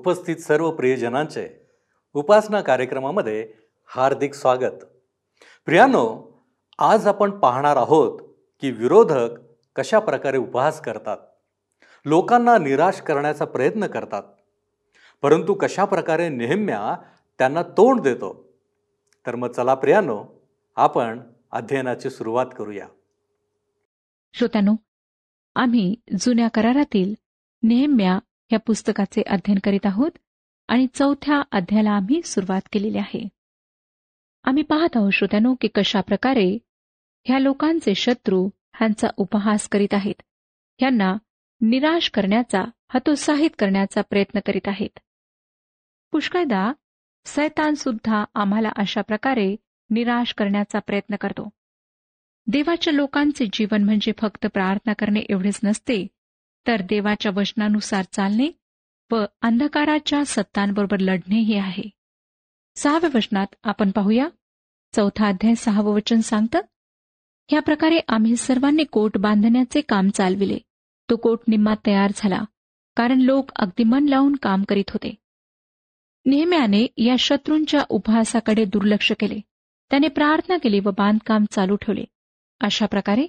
उपस्थित 0.00 0.36
सर्व 0.36 0.70
प्रियजनांचे 0.70 1.48
उपासना 2.14 2.60
कार्यक्रमामध्ये 2.60 3.52
हार्दिक 3.86 4.34
स्वागत. 4.34 4.84
प्रियानो 5.64 6.04
आज 6.78 7.06
आपण 7.06 7.30
पाहणार 7.30 7.76
आहोत 7.76 8.20
की 8.60 8.70
विरोधक 8.70 9.28
कशा 9.76 9.98
प्रकारे 9.98 10.38
उपहास 10.38 10.80
करतात 10.80 11.16
लोकांना 12.04 12.56
निराश 12.58 13.00
करण्याचा 13.00 13.44
प्रयत्न 13.44 13.86
करतात 13.86 14.22
परंतु 15.22 15.54
कशा 15.54 15.84
प्रकारे 15.84 16.28
नेहम्या 16.28 16.96
त्यांना 17.38 17.62
तोंड 17.62 18.00
देतो. 18.00 18.32
तर 19.26 19.34
मग 19.34 19.50
चला 19.50 19.74
प्रियानो 19.74 20.24
आपण 20.76 21.20
अध्ययनाची 21.50 22.10
सुरुवात 22.10 22.46
करूया. 22.58 22.86
श्रोत्यानो 24.32 24.74
आम्ही 25.54 25.94
जुन्या 26.18 26.48
करारातील 26.48 27.14
नेहम्या 27.62 28.18
या 28.52 28.58
पुस्तकाचे 28.58 29.22
अध्ययन 29.22 29.58
करीत 29.64 29.86
आहोत 29.86 30.10
आणि 30.68 30.86
चौथ्या 30.94 31.42
अध्यायाला 31.52 31.90
आम्ही 31.90 32.22
सुरुवात 32.22 32.60
केलेली 32.72 32.98
आहे. 32.98 33.28
आम्ही 34.44 34.62
पाहत 34.62 34.96
आहोत 34.96 35.12
श्रोत्यानो 35.12 35.54
की 35.60 35.68
कशा 35.74 36.00
प्रकारे 36.00 36.58
ह्या 37.24 37.38
लोकांचे 37.38 37.94
शत्रू 37.94 38.46
ह्यांचा 38.46 39.08
उपहास 39.16 39.68
करीत 39.68 39.94
आहेत. 39.94 40.22
ह्यांना 40.78 41.16
निराश 41.60 42.10
करण्याचा 42.10 42.64
हतोत्साहित 42.94 43.50
करण्याचा 43.58 44.00
प्रयत्न 44.00 44.40
करीत 44.46 44.68
आहेत. 44.68 44.98
पुष्कळदा 46.12 46.72
सैतान 47.24 47.74
सुद्धा 47.74 48.24
आम्हाला 48.34 48.68
अशा 48.76 49.00
प्रकारे 49.00 49.56
निराश 49.90 50.34
करण्याचा 50.34 50.78
प्रयत्न 50.78 51.16
करतो. 51.16 51.48
देवाच्या 52.46 52.92
लोकांचे 52.92 53.46
जीवन 53.52 53.84
म्हणजे 53.84 54.12
फक्त 54.18 54.46
प्रार्थना 54.46 54.92
करणे 54.92 55.20
एवढेच 55.28 55.60
नसते 55.64 56.06
तर 56.66 56.82
देवाच्या 56.82 57.32
वचनानुसार 57.34 58.04
चालणे 58.12 58.50
व 59.12 59.24
अंधकाराच्या 59.42 60.24
सत्तांबरोबर 60.24 60.98
लढणे 60.98 61.40
हे 61.40 61.58
आहे. 61.58 61.90
सहाव्या 62.76 63.10
वचनात 63.14 63.46
आपण 63.62 63.90
पाहूया. 63.90 64.28
चौथा 64.96 65.28
अध्याय 65.28 65.54
सहावं 65.54 65.94
वचन 65.94 66.20
सांगतं 66.20 66.60
ह्या 67.48 67.62
प्रकारे 67.62 68.00
आम्ही 68.08 68.36
सर्वांनी 68.36 68.84
कोट 68.84 69.18
बांधण्याचे 69.18 69.80
काम 69.80 70.08
चालविले. 70.08 70.58
तो 71.10 71.16
कोट 71.16 71.40
निम्मा 71.48 71.74
तयार 71.86 72.10
झाला 72.16 72.44
कारण 72.96 73.20
लोक 73.20 73.50
अगदी 73.56 73.84
मन 73.84 74.08
लावून 74.08 74.36
काम 74.36 74.64
करीत 74.64 74.90
होते. 74.90 75.14
नेहम्याने 76.26 76.86
या 76.96 77.14
शत्रूंच्या 77.18 77.84
उपहासाकडे 77.88 78.64
दुर्लक्ष 78.64 79.12
केले. 79.20 79.40
त्याने 79.90 80.08
प्रार्थना 80.08 80.56
केली 80.56 80.80
व 80.80 80.90
बांधकाम 80.90 81.44
चालू 81.50 81.76
ठेवले. 81.76 82.04
अशा 82.60 82.86
प्रकारे 82.86 83.26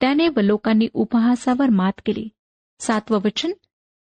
त्याने 0.00 0.28
व 0.28 0.40
लोकांनी 0.40 0.88
उपहासावर 0.92 1.70
मात 1.70 1.92
केली. 2.06 2.28
सातवं 2.80 3.20
वचन 3.24 3.52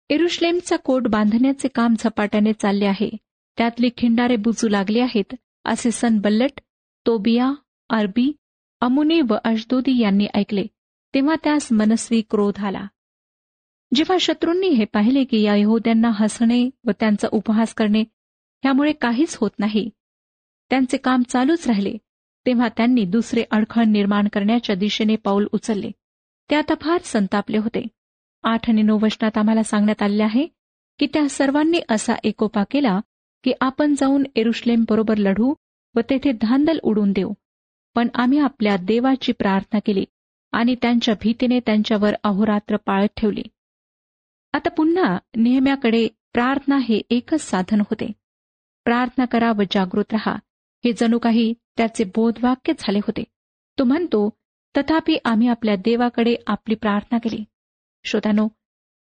एरुश्लेमचा 0.08 0.76
कोट 0.76 1.06
बांधण्याचे 1.06 1.68
काम 1.68 1.94
झपाट्याने 1.98 2.52
चालले 2.52 2.86
आहे. 2.86 3.10
त्यातली 3.58 3.88
खिंडारे 3.96 4.36
बुजू 4.36 4.68
लागले 4.68 5.00
आहेत 5.00 5.34
असे 5.64 5.90
सन 5.90 6.18
बल्लट 6.18 6.60
तोबिया 7.06 7.52
अरबी 7.90 8.32
अमुनी 8.80 9.20
व 9.20 9.34
अशदोदी 9.44 9.98
यांनी 10.02 10.26
ऐकले 10.34 10.64
तेव्हा 11.14 11.34
त्यास 11.44 11.72
मनस्वी 11.72 12.22
क्रोध 12.30 12.64
आला. 12.64 12.86
जेव्हा 13.94 14.16
शत्रूंनी 14.20 14.68
हे 14.68 14.84
पाहिले 14.84 15.24
की 15.24 15.42
या 15.42 15.54
यहोद्यांना 15.56 16.10
हसणे 16.14 16.70
व 16.86 16.90
त्यांचा 16.90 17.28
उपहास 17.32 17.74
करणे 17.74 18.00
ह्यामुळे 18.00 18.92
काहीच 18.92 19.36
होत 19.36 19.50
नाही 19.58 19.90
त्यांचे 20.70 20.96
काम 20.96 21.22
चालूच 21.22 21.66
राहिले 21.66 21.96
तेव्हा 22.46 22.68
त्यांनी 22.68 23.04
दुसरे 23.04 23.44
अडखळ 23.50 23.84
निर्माण 23.84 24.28
करण्याच्या 24.28 24.76
दिशेने 24.76 25.16
पाऊल 25.16 25.46
उचलले. 25.52 25.90
ते 26.50 26.56
आता 26.56 26.74
फार 26.80 27.00
संतापले 27.04 27.58
होते. 27.58 27.86
आठ 28.46 28.70
आणि 28.70 28.82
नऊ 28.82 28.98
वचनात 29.02 29.38
आम्हाला 29.38 29.62
सांगण्यात 29.62 30.02
आले 30.02 30.22
आहे 30.22 30.46
की 30.98 31.06
त्या 31.06 31.28
सर्वांनी 31.28 31.80
असा 31.90 32.14
एकोपा 32.24 32.64
केला 32.70 33.00
की 33.44 33.52
आपण 33.60 33.94
जाऊन 33.98 34.24
एरुश्लेम 34.34 34.84
बरोबर 34.88 35.16
लढू 35.16 35.54
व 35.94 36.00
तेथे 36.10 36.32
धांदल 36.32 36.78
उडून 36.82 37.12
देऊ. 37.12 37.32
पण 37.94 38.08
आम्ही 38.14 38.38
आपल्या 38.38 38.76
देवाची 38.76 39.32
प्रार्थना 39.32 39.78
केली 39.86 40.04
आणि 40.52 40.74
त्यांच्या 40.82 41.14
भीतीने 41.20 41.60
त्यांच्यावर 41.60 42.14
अहोरात्र 42.24 42.76
पाळत 42.76 43.08
ठेवली. 43.16 43.42
आता 44.52 44.70
पुन्हा 44.70 45.18
नेहम्याकडे 45.36 46.08
प्रार्थना 46.32 46.78
हे 46.78 47.02
एकच 47.10 47.40
साधन 47.40 47.80
होते. 47.80 48.12
प्रार्थना 48.84 49.24
करा 49.24 49.52
व 49.52 49.62
जागृत 49.70 50.12
रहा. 50.12 50.36
हे 50.84 50.92
जणू 50.92 51.18
काही 51.18 51.54
त्याचे 51.76 52.04
बोधवाक्य 52.04 52.72
झाले 52.78 52.98
होते. 52.98 53.24
तो 53.78 53.84
म्हणतो 53.84 54.30
तथापि 54.76 55.16
आम्ही 55.24 55.48
आपल्या 55.48 55.76
देवाकडे 55.76 56.36
आपली 56.46 56.74
प्रार्थना 56.74 57.18
केली. 57.18 57.44
श्रोत्यानो 58.06 58.48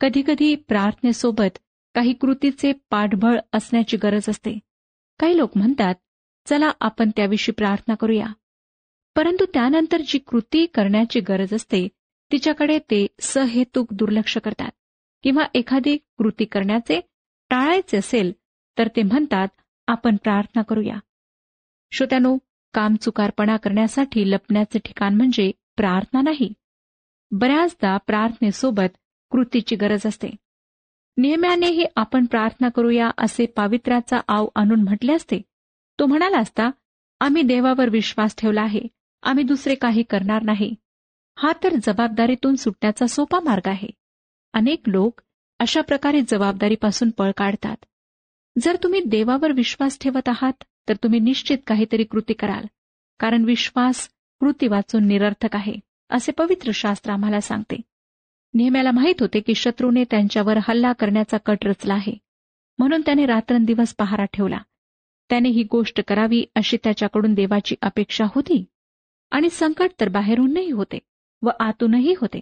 कधीकधी 0.00 0.54
प्रार्थनेसोबत 0.54 1.58
काही 1.94 2.12
कृतीचे 2.12 2.72
पाठबळ 2.90 3.38
असण्याची 3.52 3.96
गरज 3.96 4.22
असते. 4.28 4.58
काही 5.20 5.36
लोक 5.36 5.50
म्हणतात 5.56 5.94
चला 6.46 6.70
आपण 6.80 7.10
त्याविषयी 7.16 7.52
प्रार्थना 7.52 7.94
करूया. 7.94 8.26
परंतु 9.16 9.44
त्यानंतर 9.44 10.00
जी 10.06 10.18
कृती 10.18 10.66
करण्याची 10.66 11.20
गरज 11.20 11.54
असते 11.54 11.88
तिच्याकडे 12.32 12.78
ते 12.78 13.06
सहेतुक 13.20 13.92
दुर्लक्ष 13.92 14.38
करतात. 14.38 14.70
किंवा 15.22 15.44
एखादी 15.54 15.96
कृती 15.96 16.44
करण्याचे 16.44 17.00
टाळायचे 17.50 17.96
असेल 17.96 18.32
तर 18.78 18.88
ते 18.88 19.02
म्हणतात 19.02 19.48
आपण 19.86 20.16
प्रार्थना 20.16 20.62
करूया. 20.62 20.98
श्रोत्यानो 21.92 22.38
काम 22.74 22.94
चुकारपणा 22.94 23.56
करण्यासाठी 23.56 24.30
लपण्याचे 24.30 24.78
ठिकाण 24.78 25.14
म्हणजे 25.14 25.50
प्रार्थना 25.76 26.20
नाही. 26.20 26.52
बऱ्याचदा 27.30 27.96
प्रार्थनेसोबत 27.96 28.96
कृतीची 29.30 29.76
गरज 29.76 30.06
असते. 30.06 30.30
नेहम्यानेही 31.16 31.84
आपण 31.96 32.26
प्रार्थना 32.26 32.68
करूया 32.68 33.10
असे 33.18 33.46
पावित्र्याचा 33.46 34.20
आव 34.28 34.48
आणून 34.54 34.82
म्हटले 34.82 35.12
असते. 35.12 35.42
तो 35.98 36.06
म्हणाला 36.06 36.38
असता 36.38 36.70
आम्ही 37.20 37.42
देवावर 37.42 37.88
विश्वास 37.88 38.34
ठेवला 38.38 38.62
आहे. 38.62 38.80
आम्ही 39.22 39.44
दुसरे 39.44 39.74
काही 39.74 40.02
करणार 40.02 40.42
नाही. 40.42 40.74
हा 41.38 41.52
तर 41.64 41.74
जबाबदारीतून 41.82 42.56
सुटण्याचा 42.56 43.06
सोपा 43.06 43.40
मार्ग 43.40 43.68
आहे. 43.68 43.88
अनेक 44.52 44.82
लोक 44.86 45.20
अशा 45.58 45.80
प्रकारे 45.80 46.20
जबाबदारीपासून 46.28 47.10
पळ 47.10 47.30
काढतात. 47.36 47.76
जर 48.58 48.76
तुम्ही 48.82 49.00
देवावर 49.00 49.52
विश्वास 49.52 49.98
ठेवत 50.00 50.28
आहात 50.28 50.64
तर 50.88 50.94
तुम्ही 51.02 51.20
निश्चित 51.20 51.58
काहीतरी 51.66 52.04
कृती 52.04 52.32
कराल 52.32 52.64
कारण 53.18 53.44
विश्वास 53.44 54.08
कृती 54.40 54.68
वाचून 54.68 55.06
निरर्थक 55.06 55.56
आहे. 55.56 55.74
असे 56.08 56.32
पवित्र 56.32 56.70
शास्त्र 56.74 57.12
आम्हाला 57.12 57.40
सांगते. 57.40 57.76
नेहम्याला 58.54 58.90
माहीत 58.90 59.14
होते 59.20 59.40
की 59.40 59.54
शत्रूने 59.54 60.04
त्यांच्यावर 60.04 60.58
हल्ला 60.68 60.92
करण्याचा 60.92 61.36
कट 61.36 61.58
रचला 61.62 61.94
आहे. 61.94 62.12
म्हणून 62.78 63.00
त्याने 63.00 63.26
रात्रंदिवस 63.26 63.94
पहारा 63.94 64.24
ठेवला. 64.24 64.58
त्याने 65.30 65.48
ही 65.48 65.62
गोष्ट 65.62 66.00
करावी 66.08 66.44
अशी 66.54 66.76
त्याच्याकडून 66.84 67.34
देवाची 67.34 67.74
अपेक्षा 67.82 68.24
होती. 68.34 68.64
आणि 69.30 69.50
संकट 69.50 69.90
तर 70.00 70.08
बाहेरूनही 70.08 70.70
होते 70.70 70.98
व 71.42 71.50
आतूनही 71.60 72.14
होते. 72.20 72.40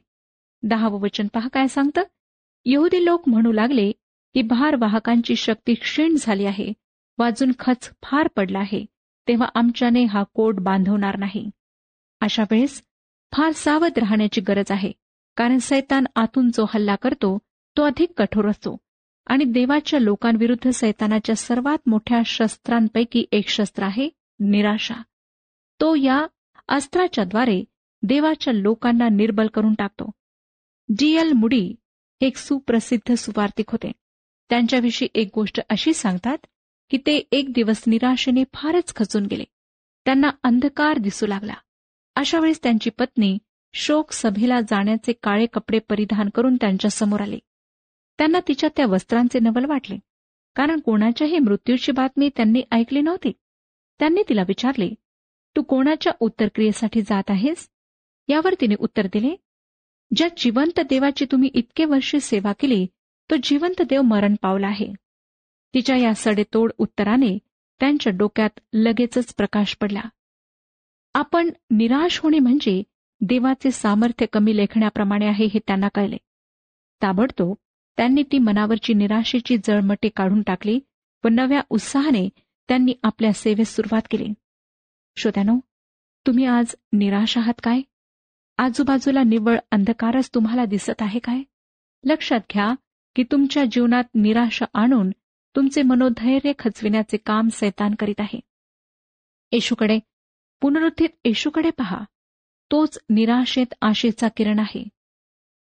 दहावं 0.63 1.01
वचन 1.01 1.27
पहा 1.35 1.49
काय 1.49 1.69
सांगतं? 1.69 2.03
यहुदी 2.65 3.05
लोक 3.05 3.29
म्हणू 3.29 3.53
लागले 3.53 3.93
की 4.35 4.43
भार 4.43 4.77
वाहकांची 4.77 5.37
शक्ती 5.37 5.75
क्षीण 5.75 6.15
झाली 6.19 6.45
आहे 6.45 6.73
वाजून 7.19 7.53
खच 7.59 7.91
फार 8.03 8.29
पडला 8.37 8.59
आहे 8.59 8.87
तेव्हा 9.29 9.49
आमच्याने 9.55 10.05
हा 10.05 10.23
कोट 10.23 10.61
बांधवणार 10.61 11.19
नाही. 11.19 11.51
अशा 12.21 12.43
वेळेस 12.51 12.83
फार 13.33 13.53
सावध 13.53 13.99
राहण्याची 13.99 14.41
गरज 14.41 14.73
आहे 14.73 14.93
कारण 15.37 15.59
सैतान 15.59 16.05
आतून 16.15 16.51
जो 16.51 16.67
हल्ला 16.75 16.97
करतो 16.97 17.39
तो 17.77 17.83
अधिक 17.83 18.13
कठोर 18.17 18.49
असतो. 18.49 18.77
आणि 19.27 19.45
देवाच्या 19.45 20.01
लोकांविरुद्ध 20.01 20.71
सैतानाच्या 20.71 21.37
सर्वात 21.37 21.79
मोठ्या 21.87 22.21
शस्त्रांपैकी 22.27 23.25
एक 23.33 23.49
शस्त्र 23.49 23.83
आहे 23.83 24.09
निराशा. 24.41 24.95
तो 25.81 25.95
या 25.95 26.27
अस्त्राच्याद्वारे 26.69 27.65
देवाच्या 28.03 28.55
लोकांना 28.55 29.09
निर्बल 29.09 29.47
करून 29.47 29.75
टाकतो. 29.75 30.11
डी 30.89 31.17
एल 31.17 31.33
मुडी 31.33 31.75
हे 32.23 32.27
एक 32.27 32.37
सुप्रसिद्ध 32.37 33.15
सुवार्तिक 33.15 33.71
होते. 33.71 33.93
त्यांच्याविषयी 34.51 35.09
एक 35.15 35.29
गोष्ट 35.35 35.61
अशी 35.71 35.93
सांगतात 35.93 36.39
की 36.91 36.97
ते 36.97 37.17
एक 37.33 37.53
दिवस 37.53 37.85
निराशेने 37.87 38.45
फारच 38.55 38.95
खचून 38.95 39.27
गेले. 39.27 39.45
त्यांना 40.05 40.31
अंधकार 40.43 40.99
दिसू 40.99 41.27
लागला. 41.27 41.55
अशा 42.15 42.41
वेळेस 42.41 42.61
त्यांची 42.63 42.91
पत्नी 42.91 43.39
शोक 43.73 44.13
सभेला 44.13 44.61
जाण्याचे 44.61 45.13
काळे 45.13 45.47
कपडे 45.47 45.79
परिधान 45.79 46.29
करून 46.35 46.57
त्यांच्यासमोर 46.57 47.21
आले. 47.21 47.39
त्यांना 48.19 48.39
तिच्या 48.49 48.71
त्या 48.77 48.87
वस्त्रांचे 48.87 49.39
नवल 49.39 49.65
वाटले. 49.65 49.99
कारण 50.57 50.81
कोणाच्याही 50.81 51.39
मृत्यूची 51.39 51.93
बातमी 51.93 52.31
त्यांनी 52.37 52.63
ऐकली 52.73 53.01
नव्हती. 53.01 53.33
त्यांनी 53.99 54.23
तिला 54.29 54.43
विचारले 54.49 54.91
तू 55.57 55.63
कोणाच्या 55.63 56.13
उत्तरक्रियेसाठी 56.21 57.01
जात 57.01 57.23
आहेस? 57.29 57.69
यावर 58.29 58.55
तिने 58.61 58.75
उत्तर 58.79 59.07
दिले 59.07 59.37
ज्या 60.17 60.29
जिवंत 60.37 60.81
देवाची 60.81 61.27
तुम्ही 61.33 61.51
इतके 61.55 61.85
वर्षे 61.85 62.21
सेवा 62.21 62.53
केली 62.53 62.87
तो 63.31 63.35
जिवंत 63.43 63.83
देव 63.83 64.03
मरण 64.03 64.35
पावला 64.43 64.67
आहे. 64.67 64.93
तिच्या 65.75 65.97
या 65.97 66.15
सडेतोड 66.15 66.73
उत्तराने 66.79 67.39
त्यांच्या 67.81 68.13
डोक्यात 68.17 68.61
लगेचच 68.73 69.35
प्रकाश 69.35 69.77
पडला. 69.81 70.01
आपण 71.15 71.51
निराश 71.71 72.21
होणे 72.23 72.39
म्हणजे 72.39 72.83
देवाचे 73.21 73.71
सामर्थ्य 73.71 74.27
कमी 74.27 74.57
लेखण्याप्रमाणे 74.57 75.27
आहे 75.27 75.45
हे 75.45 75.59
त्यांना 75.67 75.89
कळले. 75.89 76.17
ताबडतोब 77.03 77.57
त्यांनी 77.97 78.23
ती 78.23 78.39
मनावरची 78.39 78.95
निराशेची 78.95 79.57
जळमटे 79.57 80.09
काढून 80.09 80.43
टाकली 80.43 80.81
व 81.25 81.29
नव्या 81.29 81.61
उत्साहाने 81.71 82.29
त्यांनी 82.69 82.95
आपल्या 83.03 83.33
सेवेस 83.33 83.77
सुरुवात 83.77 84.03
केली. 84.11 84.29
श्रोत्यानो 85.17 85.57
तुम्ही 86.27 86.45
आज 86.45 86.75
निराश 86.93 87.39
आहात 87.39 87.55
काय? 87.63 87.81
आजूबाजूला 88.59 89.23
निव्वळ 89.23 89.59
अंधकारच 89.71 90.31
तुम्हाला 90.35 90.65
दिसत 90.65 91.03
आहे 91.03 91.19
काय? 91.19 91.43
लक्षात 92.05 92.41
घ्या 92.53 92.75
की 93.17 93.23
तुमच्या 93.23 93.65
जीवनात 93.65 94.05
निराशा 94.15 94.65
आणून 94.75 95.11
तुमचे 95.57 95.83
मनोधैर्य 95.83 96.53
खचविण्याचे 96.59 97.17
काम 97.17 97.49
सैतान 97.49 97.95
करीत 97.95 98.21
आहे. 98.21 98.41
येशूकडे 99.53 99.99
पुनरुत्थित 100.63 101.09
येशूकडे 101.25 101.71
पहा. 101.71 102.05
तोच 102.71 102.99
निराशेत 103.11 103.75
आशेचा 103.81 104.29
किरण 104.29 104.59
आहे. 104.59 104.85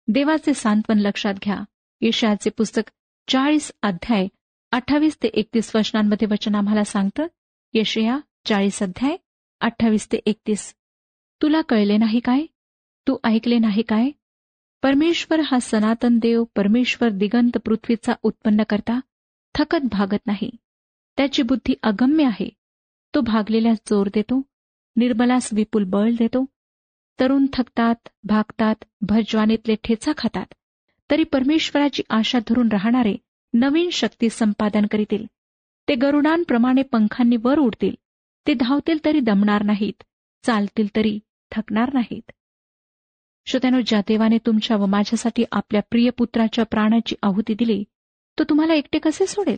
देवाचे 0.08 0.54
सांत्वन 0.54 1.00
लक्षात 1.00 1.34
घ्या. 1.34 1.64
येशयाचे 2.02 2.50
पुस्तक 2.50 2.92
चाळीस 3.28 3.72
अध्याय 3.82 4.28
अठ्ठावीस 4.72 5.18
ते 5.24 5.28
एकतीस 5.28 5.76
वचनांमध्ये 5.76 6.28
वचन 6.32 6.56
आम्हाला 6.56 6.84
सांगतं. 6.84 7.28
यशया 7.74 8.20
चाळीस 8.46 8.84
अध्याय 8.84 9.18
अठ्ठावीस 9.60 10.08
ते 10.12 10.18
एकतीस. 10.26 10.76
तुला 11.42 11.62
कळले 11.62 11.98
नाही 11.98 12.20
काय? 12.20 12.46
तू 13.08 13.18
ऐकले 13.24 13.58
नाही 13.58 13.82
काय? 13.82 14.10
परमेश्वर 14.84 15.40
हा 15.40 15.60
सनातन 15.60 16.20
देव 16.20 16.44
परमेश्वर 16.56 17.10
दिगंत 17.10 17.58
पृथ्वीचा 17.58 18.14
उत्पन्न 18.24 18.64
करता 18.70 19.00
थकत 19.56 19.86
भागत 19.92 20.28
नाही. 20.28 20.50
त्याची 21.18 21.44
बुद्धी 21.44 21.74
अगम्य 21.84 22.26
आहे. 22.26 22.50
तो 23.16 23.22
भागलेल्यास 23.22 23.78
जोर 23.90 24.08
देतो. 24.14 24.42
निर्मलास 25.00 25.50
विपुल 25.54 25.84
बळ 25.84 26.12
देतो. 26.12 26.46
तरुण 27.20 27.46
थकतात 27.54 28.08
भागतात 28.24 28.76
भरज्वानीतले 29.02 29.76
ठेचा 29.84 30.12
खातात. 30.18 30.46
तरी 31.12 31.24
परमेश्वराची 31.24 32.04
आशा 32.10 32.40
धरून 32.40 32.70
राहणारे 32.72 33.16
नवीन 33.54 33.90
शक्ती 33.90 34.30
संपादन 34.30 34.86
करीतील. 34.92 35.26
ते 35.88 35.96
गरुडांप्रमाणे 35.96 36.82
पंखांनी 36.82 37.36
वर 37.44 37.60
उडतील. 37.60 37.96
ते 38.48 38.54
धावतील 38.54 39.06
तरी 39.06 39.20
दमणार 39.20 39.64
नाहीत. 39.64 40.04
चालतील 40.44 40.88
तरी 40.96 41.20
थकणार 41.52 41.94
नाहीत. 41.94 42.32
श्रोत्यानो 43.46 43.80
ज्या 43.88 44.02
देवाने 44.08 44.38
तुमच्या 44.38 44.78
व 44.78 44.86
माझ्यासाठी 44.86 45.44
आपल्या 45.52 45.82
प्रिय 45.82 46.10
पुत्राच्या 46.10 46.66
प्राणाची 46.66 47.16
आहुती 47.24 47.54
दिली 47.54 47.84
तो 48.40 48.44
तुम्हाला 48.44 48.74
एकटे 48.74 49.00
कसे 49.00 49.28
सोडेल? 49.28 49.58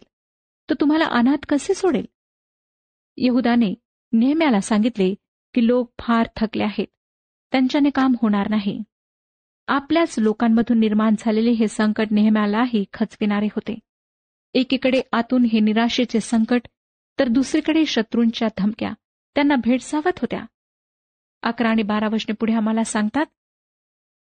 तो 0.69 0.73
तुम्हाला 0.81 1.05
अनाथ 1.05 1.45
कसे 1.49 1.73
सोडेल? 1.73 2.05
यहुदाने 3.17 3.73
नेहम्याला 4.13 4.61
सांगितले 4.61 5.15
की 5.53 5.68
लोक 5.68 5.92
फार 6.00 6.27
थकले 6.36 6.63
आहेत. 6.63 6.88
त्यांच्याने 7.51 7.89
काम 7.89 8.15
होणार 8.21 8.50
नाही. 8.50 8.83
आपल्याच 9.68 10.15
लोकांमधून 10.19 10.80
निर्माण 10.80 11.15
झालेले 11.19 11.51
हे 11.51 11.68
संकट 11.68 12.07
नेहम्यालाही 12.12 12.86
खचविणारे 12.94 13.45
होते. 13.45 13.75
एकीकडे 14.53 15.01
आतून 15.12 15.45
हे 15.45 15.59
निराशेचे 15.59 16.19
संकट 16.19 16.62
तर 17.19 17.27
दुसरीकडे 17.27 17.86
शत्रूंच्या 17.86 18.48
धमक्या 18.57 18.94
त्यांना 19.36 19.56
भेडसावत 19.56 20.19
होत्या. 20.19 20.45
अकरा 21.44 21.69
आणि 21.69 21.83
बारा 21.83 22.07
वचने 22.12 22.33
पुढे 22.33 22.53
आम्हाला 22.53 22.83
सांगतात 22.83 23.25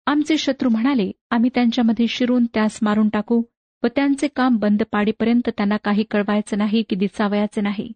आमचे 0.07 0.39
शत्रू 0.39 0.69
म्हणाले 0.69 1.11
आम्ही 1.31 1.51
त्यांच्यामध्ये 1.55 2.07
शिरून 2.09 2.45
त्यास 2.45 2.79
मारून 2.83 3.09
टाकू 3.09 3.43
व 3.83 3.87
त्यांचे 3.87 4.29
काम 4.29 4.57
बंद 4.57 4.83
पाडीपर्यंत 4.93 5.49
त्यांना 5.49 5.77
काही 5.77 6.03
कळवायचं 6.03 6.59
नाही 6.59 6.83
की 6.83 6.97
दिसावयाचे 6.97 7.61
नाही. 7.61 7.93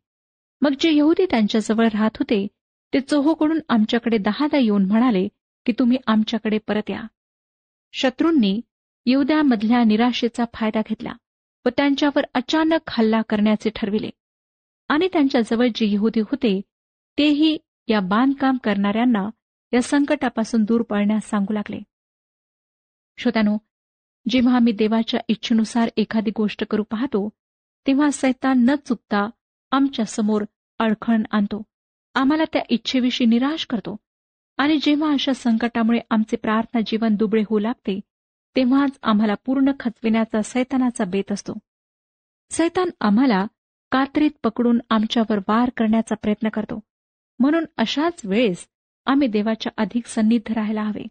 मग 0.61 0.75
जे 0.81 0.97
यहुदी 0.97 1.27
त्यांच्याजवळ 1.31 1.85
राहत 1.85 2.11
होते 2.15 2.47
ते 2.95 3.01
चोहोकडून 3.01 3.61
आमच्याकडे 3.69 4.19
दहादा 4.19 4.59
येऊन 4.59 4.85
म्हणाले 4.85 5.29
की 5.67 5.73
तुम्ही 5.79 5.97
आमच्याकडे 6.07 6.59
परत 6.59 6.91
या. 6.91 7.03
शत्रूंनी 7.93 8.61
येऊद्यामधल्या 9.07 9.85
निराशेचा 9.85 10.45
फायदा 10.55 10.81
घेतला 10.89 11.13
व 11.67 11.69
त्यांच्यावर 11.69 12.25
अचानक 12.35 12.81
हल्ला 12.89 13.23
करण्याचे 13.23 13.71
ठरविले. 13.77 14.11
आणि 14.89 15.09
त्यांच्याजवळ 15.13 15.67
जे 15.75 15.93
यहुदी 15.93 16.21
होते 16.21 16.61
तेही 17.19 17.59
या 17.89 18.01
बांधकाम 18.01 18.57
करणाऱ्यांना 18.57 19.31
या 19.73 19.83
संकटापासून 19.83 20.65
दूर 20.65 20.83
पळण्यास 20.83 21.29
सांगू 21.29 21.53
लागले. 21.53 21.81
श्रोत्यानो 23.19 23.59
जेव्हा 24.29 24.57
आम्ही 24.57 24.73
देवाच्या 24.73 25.21
इच्छेनुसार 25.29 25.89
एखादी 25.97 26.31
गोष्ट 26.37 26.65
करू 26.71 26.83
पाहतो 26.83 27.29
तेव्हा 27.87 28.11
सैतान 28.11 28.65
न 28.65 28.75
चुकता 28.75 29.31
आमच्यासमोर 29.71 30.45
अडखण 30.79 31.23
आणतो. 31.31 31.63
आम्हाला 32.15 32.45
त्या 32.53 32.63
इच्छेविषयी 32.69 33.27
निराश 33.27 33.67
करतो. 33.67 33.97
आणि 34.57 34.79
जेव्हा 34.83 35.13
अशा 35.13 35.33
संकटामुळे 35.33 35.99
आमचे 36.11 36.37
प्रार्थना 36.37 36.81
जीवन 36.87 37.15
दुबळे 37.15 37.43
होऊ 37.51 37.59
लागते 37.59 38.01
तेव्हाच 38.57 38.99
आम्हाला 39.03 39.35
पूर्ण 39.35 39.71
खचविण्याचा 39.81 40.43
सैतानाचा 40.43 41.05
बेत 41.05 41.33
असतो. 41.33 41.53
सैतान 42.51 42.91
आम्हाला 43.01 43.47
कात्रीत 43.93 44.31
पकडून 44.43 44.81
आमच्यावर 44.91 45.39
वार 45.39 45.71
करण्याचा 45.77 46.15
प्रयत्न 46.15 46.49
करतो. 46.49 46.81
म्हणून 47.39 47.65
अशाच 47.77 48.21
वेळेस 48.25 48.69
आम्ही 49.07 49.29
देवाच्या 49.29 49.73
अधिक 49.77 50.07
सन्निध 50.07 50.53
राहायला 50.53 50.83
हवे. 50.83 51.03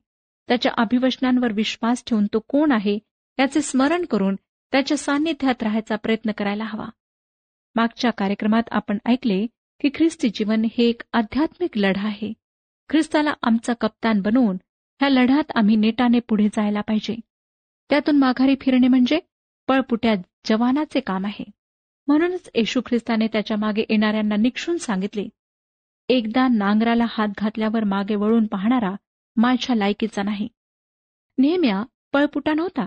त्याच्या 0.47 0.71
अभिवचनांवर 0.77 1.51
विश्वास 1.51 2.03
ठेवून 2.07 2.25
तो 2.25 2.39
कोण 2.39 2.71
आहे 2.71 2.99
याचे 3.39 3.61
स्मरण 3.61 4.05
करून 4.05 4.35
त्याच्या 4.71 4.97
सान्निध्यात 4.97 5.63
राहायचा 5.63 5.95
प्रयत्न 5.95 6.31
करायला 6.31 6.63
हवा. 6.63 6.85
मागच्या 7.75 8.11
कार्यक्रमात 8.11 8.63
आपण 8.71 8.97
ऐकले 9.05 9.47
की 9.81 9.89
ख्रिस्ती 9.93 10.29
जीवन 10.29 10.65
हे 10.65 10.89
एक 10.89 11.01
आध्यात्मिक 11.13 11.77
लढा 11.77 12.07
आहे. 12.07 12.33
ख्रिस्ताला 12.89 13.33
आमचा 13.41 13.73
कप्तान 13.73 14.21
बनवून 14.21 14.57
ह्या 14.99 15.09
लढ्यात 15.09 15.51
आम्ही 15.55 15.75
नेटाने 15.75 16.19
पुढे 16.19 16.47
जायला 16.47 16.81
पाहिजे. 16.81 17.15
त्यातून 17.89 18.17
माघारी 18.17 18.55
फिरणे 18.61 18.87
म्हणजे 18.87 19.19
पळपुट्या 19.67 20.15
जवानाचे 20.45 20.99
काम 20.99 21.25
आहे. 21.25 21.43
म्हणूनच 22.07 22.49
येशू 22.55 22.81
ख्रिस्ताने 22.85 23.27
त्याच्यामागे 23.27 23.81
येणाऱ्यांना 23.89 24.35
निक्षून 24.35 24.77
सांगितले 24.77 25.25
एकदा 26.09 26.47
नांगराला 26.47 27.05
हात 27.09 27.27
घातल्यावर 27.37 27.83
मागे 27.83 28.15
वळून 28.15 28.47
पाहणारा 28.47 28.95
माझ्या 29.35 29.75
लायकीचा 29.75 30.23
नाही. 30.23 30.47
नेहम्या 31.37 31.83
पळपुटा 32.13 32.53
नव्हता. 32.53 32.85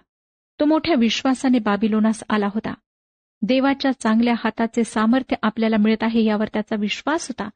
तो 0.61 0.65
मोठ्या 0.65 0.95
विश्वासाने 0.95 1.59
बाबिलोनास 1.59 2.23
आला 2.29 2.47
होता. 2.47 2.75
देवाच्या 3.43 3.93
चांगल्या 3.93 4.35
हाताचे 4.37 4.85
सामर्थ्य 4.85 5.37
आपल्याला 5.43 5.77
मिळत 5.77 6.03
आहे 6.03 6.25
यावर 6.25 6.49
त्याचा 6.53 6.77
विश्वास 6.77 7.29
होता 7.29 7.49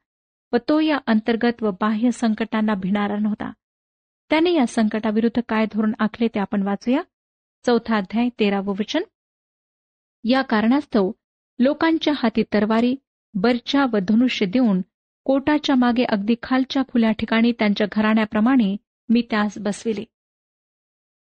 व 0.53 0.57
तो 0.69 0.81
या 0.81 0.99
अंतर्गत 1.07 1.63
व 1.63 1.71
बाह्य 1.71 2.11
संकटांना 2.11 2.75
भिणारा 2.75 3.17
नव्हता. 3.17 3.53
त्याने 4.31 4.53
या 4.53 4.67
संकटाविरुद्ध 4.67 5.41
काय 5.49 5.67
धोरण 5.67 5.93
आखले 5.99 6.29
ते 6.29 6.41
आपण 6.41 6.63
वाचूया. 6.63 7.03
चौथा 7.67 7.97
अध्याय 7.97 8.29
तेरावं 8.29 8.75
वचन. 8.79 9.03
या 10.25 10.43
कारणास्तव 10.43 11.11
लोकांच्या 11.59 12.15
हाती 12.17 12.43
तरवारी 12.43 12.95
बरच्या 13.35 13.87
व 13.93 13.99
धनुष्य 13.99 14.47
देऊन 14.47 14.81
कोटाच्या 15.25 15.77
मागे 15.77 16.05
अगदी 16.05 16.35
खालच्या 16.43 16.83
खुल्या 16.83 17.13
ठिकाणी 17.13 17.53
त्यांच्या 17.53 17.87
घराण्याप्रमाणे 17.93 18.77
मी 19.09 19.23
त्यास 19.31 19.59
बसविले. 19.59 20.05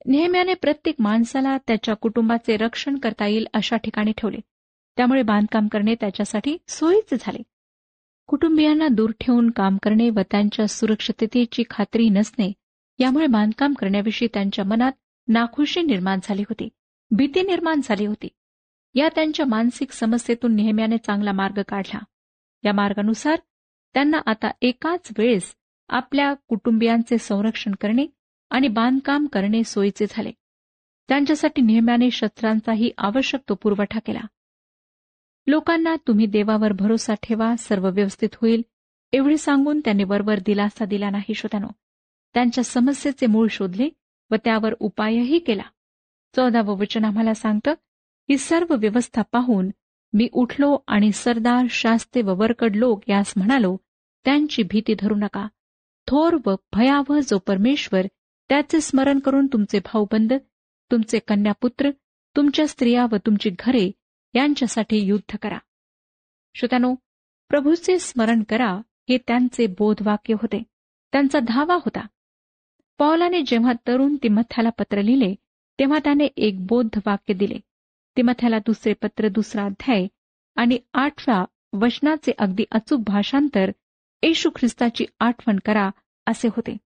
नेहम्याने 0.05 0.53
प्रत्येक 0.53 0.95
माणसाला 0.99 1.57
त्याच्या 1.57 1.95
कुटुंबाचे 1.95 2.57
रक्षण 2.57 2.97
करता 2.97 3.27
येईल 3.27 3.47
अशा 3.53 3.77
ठिकाणी 3.77 4.11
ठेवले. 4.17 4.37
त्यामुळे 4.97 5.21
बांधकाम 5.21 5.67
करणे 5.67 5.95
त्याच्यासाठी 5.95 6.57
सोयीचे 6.67 7.15
झाले. 7.19 7.43
कुटुंबियांना 8.27 8.87
दूर 8.87 9.11
ठेवून 9.19 9.49
काम 9.49 9.77
करणे 9.83 10.09
व 10.09 10.19
त्यांच्या 10.31 10.67
सुरक्षिततेची 10.67 11.63
खात्री 11.69 12.09
नसणे 12.09 12.51
यामुळे 12.99 13.27
बांधकाम 13.27 13.73
करण्याविषयी 13.73 14.27
त्यांच्या 14.33 14.65
मनात 14.65 14.91
नाखुशी 15.27 15.81
निर्माण 15.81 16.19
झाली 16.23 16.41
होती. 16.41 16.69
भीती 17.11 17.41
निर्माण 17.41 17.79
झाली 17.83 18.05
होती. 18.05 18.27
या 18.95 19.09
त्यांच्या 19.15 19.45
मानसिक 19.45 19.91
समस्येतून 19.91 20.55
नेहम्याने 20.55 20.97
चांगला 20.97 21.31
मार्ग 21.31 21.61
काढला. 21.67 21.99
या 22.63 22.73
मार्गानुसार 22.73 23.39
त्यांना 23.93 24.17
आता 24.25 24.51
एकाच 24.61 25.07
वेळेस 25.17 25.55
आपल्या 25.89 26.33
कुटुंबियांचे 26.47 27.17
संरक्षण 27.17 27.71
करणे 27.71 28.05
आणि 28.51 28.67
बांधकाम 28.67 29.25
करणे 29.25 29.63
सोयीचे 29.63 30.05
झाले. 30.09 30.31
त्यांच्यासाठी 31.07 31.61
नेहम्याने 31.61 32.11
शस्त्रांचाही 32.11 32.91
आवश्यक 32.97 33.41
तो 33.49 33.55
पुरवठा 33.55 33.99
केला. 33.99 34.21
लोकांना 35.47 35.95
तुम्ही 36.07 36.25
देवावर 36.25 36.71
भरोसा 36.71 37.13
ठेवा 37.13 37.55
सर्व 37.55 37.89
व्यवस्थित 37.89 38.29
होईल 38.33 38.61
एवढे 39.11 39.37
सांगून 39.37 39.79
त्यांनी 39.79 40.03
वरवर 40.03 40.39
दिलासा 40.45 40.85
दिला 40.85 41.09
नाही 41.09 41.33
श्रोत्यानो. 41.33 41.67
त्यांच्या 42.33 42.63
समस्येचे 42.63 43.25
मूळ 43.25 43.47
शोधले 43.51 43.89
व 44.31 44.35
त्यावर 44.35 44.73
उपायही 44.79 45.39
केला. 45.39 45.63
चौदावं 46.35 46.77
वचन 46.77 47.05
आम्हाला 47.05 47.33
सांगतं 47.33 47.71
ही 48.29 48.37
सर्व 48.37 48.75
व्यवस्था 48.75 49.21
पाहून 49.21 49.69
मी 50.13 50.29
उठलो 50.31 50.77
आणि 50.87 51.11
सरदार 51.11 51.65
शास्ते 51.69 52.21
व 52.21 52.33
वरकड 52.35 52.75
लोक 52.75 53.09
यास 53.09 53.33
म्हणालो 53.35 53.77
त्यांची 54.25 54.63
भीती 54.63 54.93
धरू 54.99 55.15
नका. 55.15 55.47
थोर 56.07 56.37
व 56.45 56.55
भयावह 56.73 57.19
जो 57.19 57.37
परमेश्वर 57.37 58.07
त्याचे 58.49 58.81
स्मरण 58.81 59.19
करून 59.19 59.47
तुमचे 59.47 59.79
भाऊबंद 59.79 60.33
तुमचे 60.91 61.19
कन्यापुत्र 61.19 61.89
तुमच्या 62.35 62.67
स्त्रिया 62.67 63.05
व 63.11 63.15
तुमची 63.25 63.49
घरे 63.59 63.91
यांच्यासाठी 64.33 64.97
युद्ध 64.97 65.37
करा. 65.41 65.57
श्रोत्यानो 66.55 66.95
प्रभूचे 67.49 67.99
स्मरण 67.99 68.43
करा 68.43 68.81
हे 69.09 69.17
त्यांचे 69.17 69.67
बोधवाक्य 69.67 70.33
होते. 70.33 70.63
त्यांचा 71.11 71.39
धावा 71.39 71.75
होता. 71.75 72.05
पौलाने 72.97 73.41
जेव्हा 73.41 73.73
तरुण 73.87 74.15
तिमथ्याला 74.23 74.69
पत्र 74.69 75.01
लिहिले 75.01 75.35
तेव्हा 75.79 75.99
त्याने 75.99 76.25
एक 76.37 76.65
बौद्ध 76.65 76.99
वाक्य 77.05 77.33
दिले. 77.33 77.59
तिमथ्याला 78.17 78.59
दुसरे 78.59 78.93
पत्र 78.93 79.27
दुसरा 79.27 79.65
अध्याय 79.65 80.07
आणि 80.55 80.77
आठव्या 80.93 81.45
वचनाचे 81.73 82.31
अगदी 82.37 82.63
अचूक 82.71 82.99
भाषांतर 82.99 83.71
येशू 84.21 84.49
ख्रिस्ताची 84.55 85.05
आठवण 85.19 85.59
करा 85.65 85.89
असे 86.25 86.47
होते. 86.47 86.77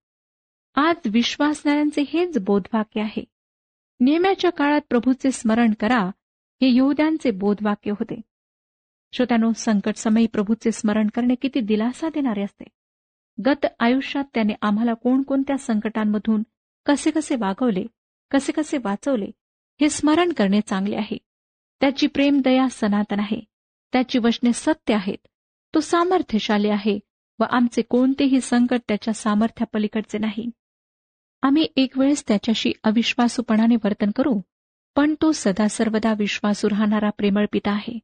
आज 0.76 0.96
विश्वासणाऱ्यांचे 1.04 2.04
हेच 2.08 2.38
बोधवाक्य 2.38 3.00
आहे. 3.00 3.24
नेहम्याच्या 4.00 4.50
काळात 4.50 4.80
प्रभूचे 4.88 5.30
स्मरण 5.30 5.72
करा 5.80 6.02
हे 6.62 6.76
यहुद्यांचे 6.76 7.30
बोधवाक्य 7.30 7.90
होते. 7.90 8.20
श्रोत्यानो 9.12 9.52
संकट 9.52 9.96
समयी 9.96 10.26
प्रभूचे 10.26 10.72
स्मरण 10.72 11.06
करणे 11.14 11.34
किती 11.34 11.60
दिलासा 11.60 12.08
देणारे 12.08 12.42
असते. 12.42 12.64
गत 13.44 13.66
आयुष्यात 13.80 14.24
त्याने 14.34 14.52
आम्हाला 14.62 14.94
कोणकोणत्या 14.94 15.58
संकटांमधून 15.58 16.42
कसे 16.86 17.10
कसे 17.10 17.36
वागवले 17.36 17.86
कसे 18.30 18.52
कसे 18.52 18.78
वाचवले 18.78 19.30
हे 19.80 19.88
स्मरण 19.88 20.32
करणे 20.32 20.60
चांगले 20.60 20.96
आहे. 20.96 21.18
त्याची 21.80 22.06
प्रेमदया 22.06 22.68
सनातन 22.68 23.20
आहे. 23.20 23.40
त्याची 23.92 24.18
वचने 24.18 24.52
सत्य 24.52 24.94
आहेत. 24.94 25.26
तो 25.74 25.80
सामर्थ्यशाली 25.80 26.68
आहे 26.68 26.98
व 27.40 27.44
आमचे 27.50 27.82
कोणतेही 27.82 28.40
संकट 28.40 28.80
त्याच्या 28.88 29.14
सामर्थ्यापलीकडचे 29.14 30.18
नाही. 30.18 30.50
आम्ही 31.46 31.66
एक 31.76 31.98
वेळेस 31.98 32.24
त्याच्याशी 32.28 32.72
अविश्वासूपणाने 32.84 33.76
वर्तन 33.76 34.10
करू 34.16 34.40
पण 34.96 35.14
तो 35.22 35.32
सदा 35.32 35.68
सर्वदा 35.68 36.14
विश्वासू 36.18 36.68
राहणारा 36.68 37.10
प्रेमळ 37.10 37.44
पिता 37.52 37.70
आहे. 37.70 37.98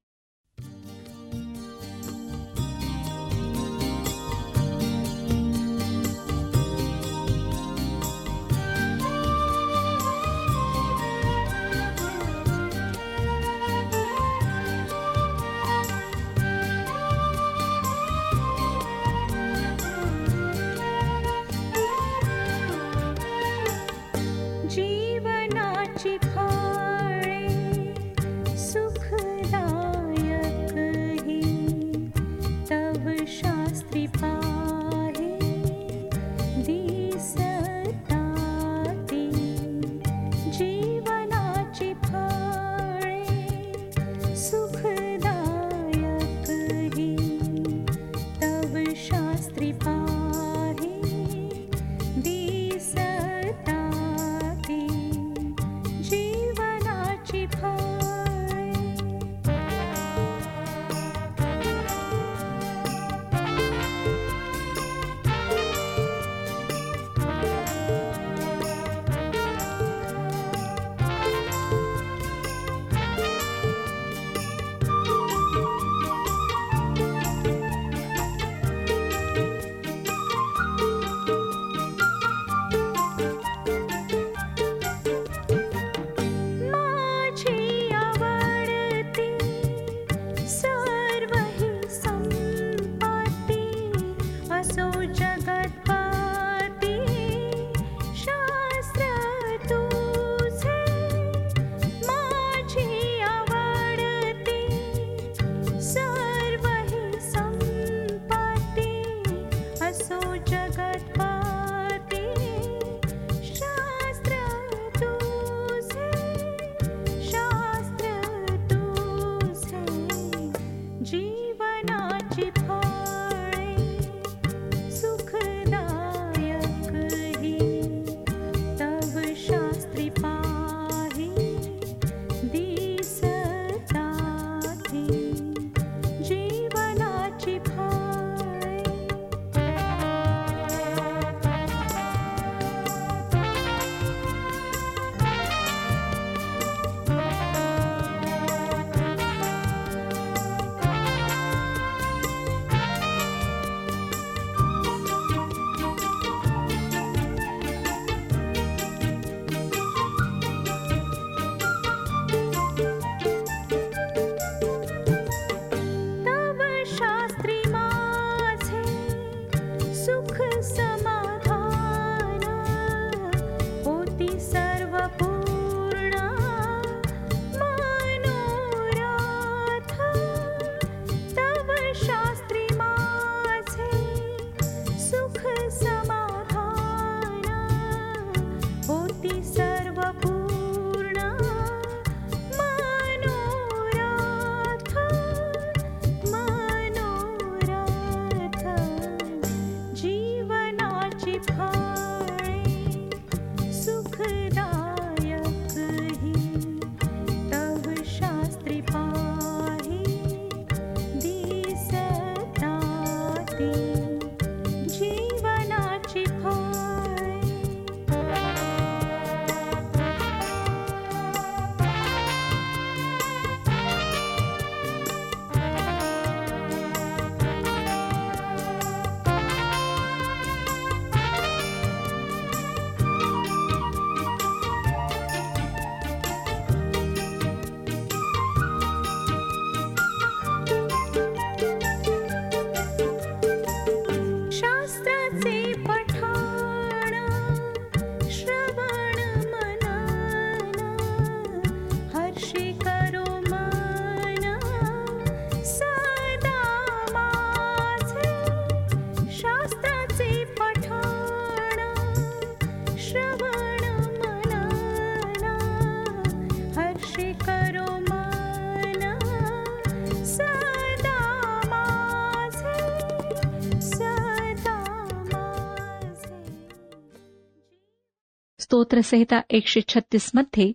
स्तोत्रसहिता 278.82 279.40
एकशे 279.50 279.80
छत्तीसमध्ये 279.88 280.72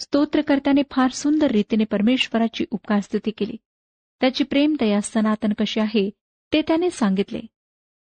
स्तोत्रकर्त्याने 0.00 0.82
फार 0.90 1.10
सुंदर 1.10 1.50
रीतीने 1.50 1.84
परमेश्वराची 1.84 2.64
उपकारस्तुती 2.70 3.30
केली. 3.30 3.56
त्याची 4.20 4.44
प्रेमदया 4.44 5.00
सनातन 5.00 5.52
कशी 5.58 5.80
आहे 5.80 6.10
ते 6.52 6.62
त्याने 6.62 6.90
सांगितले. 6.90 7.40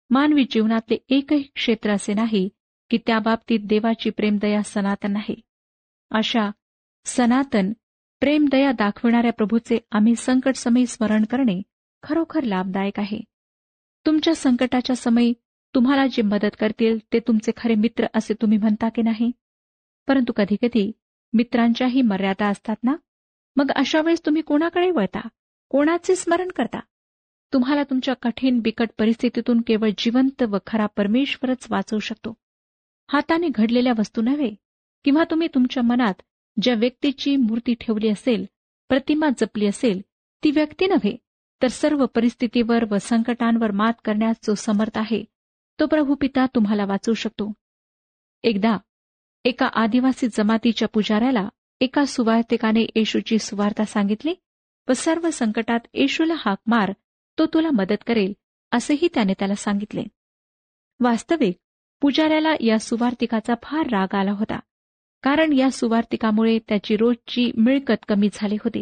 मानवी 0.09 0.45
जीवनातले 0.51 0.97
एकही 1.09 1.41
क्षेत्र 1.41 1.91
असे 1.91 2.13
नाही 2.13 2.49
की 2.89 2.97
त्या 2.97 3.19
बाबतीत 3.19 3.59
देवाची 3.63 4.09
प्रेमदया 4.09 4.63
सनातन 4.63 5.15
आहे. 5.15 5.41
अशा 6.11 6.51
सनातन 7.05 7.73
प्रेमदया 8.19 8.71
दाखविणाऱ्या 8.71 9.33
प्रभूचे 9.33 9.77
आम्ही 9.91 10.15
संकट 10.15 10.55
समयी 10.55 10.85
स्मरण 10.85 11.23
करणे 11.23 11.61
खरोखर 12.03 12.43
लाभदायक 12.43 12.99
आहे. 12.99 13.19
तुमच्या 14.05 14.35
संकटाच्या 14.35 14.95
समयी 14.95 15.33
तुम्हाला 15.75 16.07
जे 16.07 16.21
मदत 16.21 16.55
करतील 16.59 16.97
ते 17.13 17.19
तुमचे 17.19 17.51
खरे 17.57 17.75
मित्र 17.75 18.05
असे 18.13 18.33
तुम्ही 18.33 18.57
म्हणता 18.57 18.89
की 18.89 19.01
नाही? 19.01 19.31
परंतु 20.07 20.33
कधीकधी 20.33 20.91
मित्रांच्याही 21.33 22.01
मर्यादा 22.01 22.47
असतात 22.47 22.75
ना? 22.83 22.95
मग 23.55 23.71
अशा 23.75 24.01
वेळेस 24.01 24.25
तुम्ही 24.25 24.41
कोणाकडे 24.41 24.91
वळता? 24.91 25.27
कोणाचे 25.69 26.15
स्मरण 26.15 26.47
करता? 26.47 26.79
तुम्हाला 27.53 27.83
तुमच्या 27.83 28.13
कठीण 28.13 28.59
बिकट 28.59 28.89
परिस्थितीतून 28.97 29.61
केवळ 29.61 29.89
जिवंत 29.97 30.43
व 30.43 30.57
खरा 30.67 30.85
परमेश्वरच 30.85 31.67
वाचवू 31.69 31.99
शकतो. 31.99 32.33
हाताने 33.09 33.47
घडलेल्या 33.47 33.93
वस्तू 33.99 34.21
नव्हे 34.21 34.53
किंवा 35.03 35.23
तुम्ही 35.23 35.47
तुमच्या 35.47 35.83
मनात 35.83 36.13
ज्या 36.61 36.75
व्यक्तीची 36.75 37.35
मूर्ती 37.35 37.73
ठेवली 37.73 38.09
असेल 38.09 38.45
प्रतिमा 38.89 39.29
जपली 39.38 39.65
असेल 39.65 40.01
ती 40.43 40.51
व्यक्ती 40.51 40.88
नव्हे 40.88 41.15
तर 41.61 41.67
सर्व 41.67 42.05
परिस्थितीवर 42.05 42.83
व 42.91 42.97
संकटांवर 43.01 43.71
मात 43.71 43.93
करण्यास 44.05 44.35
जो 44.43 44.55
समर्थ 44.55 44.97
आहे 44.97 45.23
तो 45.79 45.86
प्रभू 45.86 46.15
पिता 46.15 46.45
तुम्हाला 46.45 46.86
वाचवू 46.86 47.13
शकतो. 47.13 47.53
एकदा 48.43 48.77
एका 49.45 49.67
आदिवासी 49.74 50.27
जमातीच्या 50.33 50.88
पुजाऱ्याला 50.88 51.48
एका 51.81 52.05
सुवार्तिकाने 52.05 52.86
येशूची 52.95 53.39
सुवार्ता 53.39 53.86
सांगितली 53.86 54.33
व 54.88 54.93
सर्व 54.93 55.29
संकटात 55.29 55.79
येशूला 55.93 56.33
हाक 56.38 56.57
मार 56.67 56.91
तो 57.38 57.45
तुला 57.45 57.69
मदत 57.71 58.03
करेल 58.07 58.33
असेही 58.71 59.07
त्याने 59.13 59.33
त्याला 59.33 59.55
सांगितले. 59.55 60.03
वास्तविक 61.00 61.55
पुजाऱ्याला 62.01 62.53
या 62.59 62.79
सुवार्तिकाचा 62.79 63.53
फार 63.63 63.88
राग 63.88 64.15
आला 64.15 64.31
होता 64.31 64.59
कारण 65.24 65.53
या 65.53 65.71
सुवार्तिकामुळे 65.71 66.59
त्याची 66.59 66.98
रोजची 66.98 67.51
मिळकत 67.57 68.05
कमी 68.07 68.29
झाली 68.33 68.55
होती. 68.55 68.81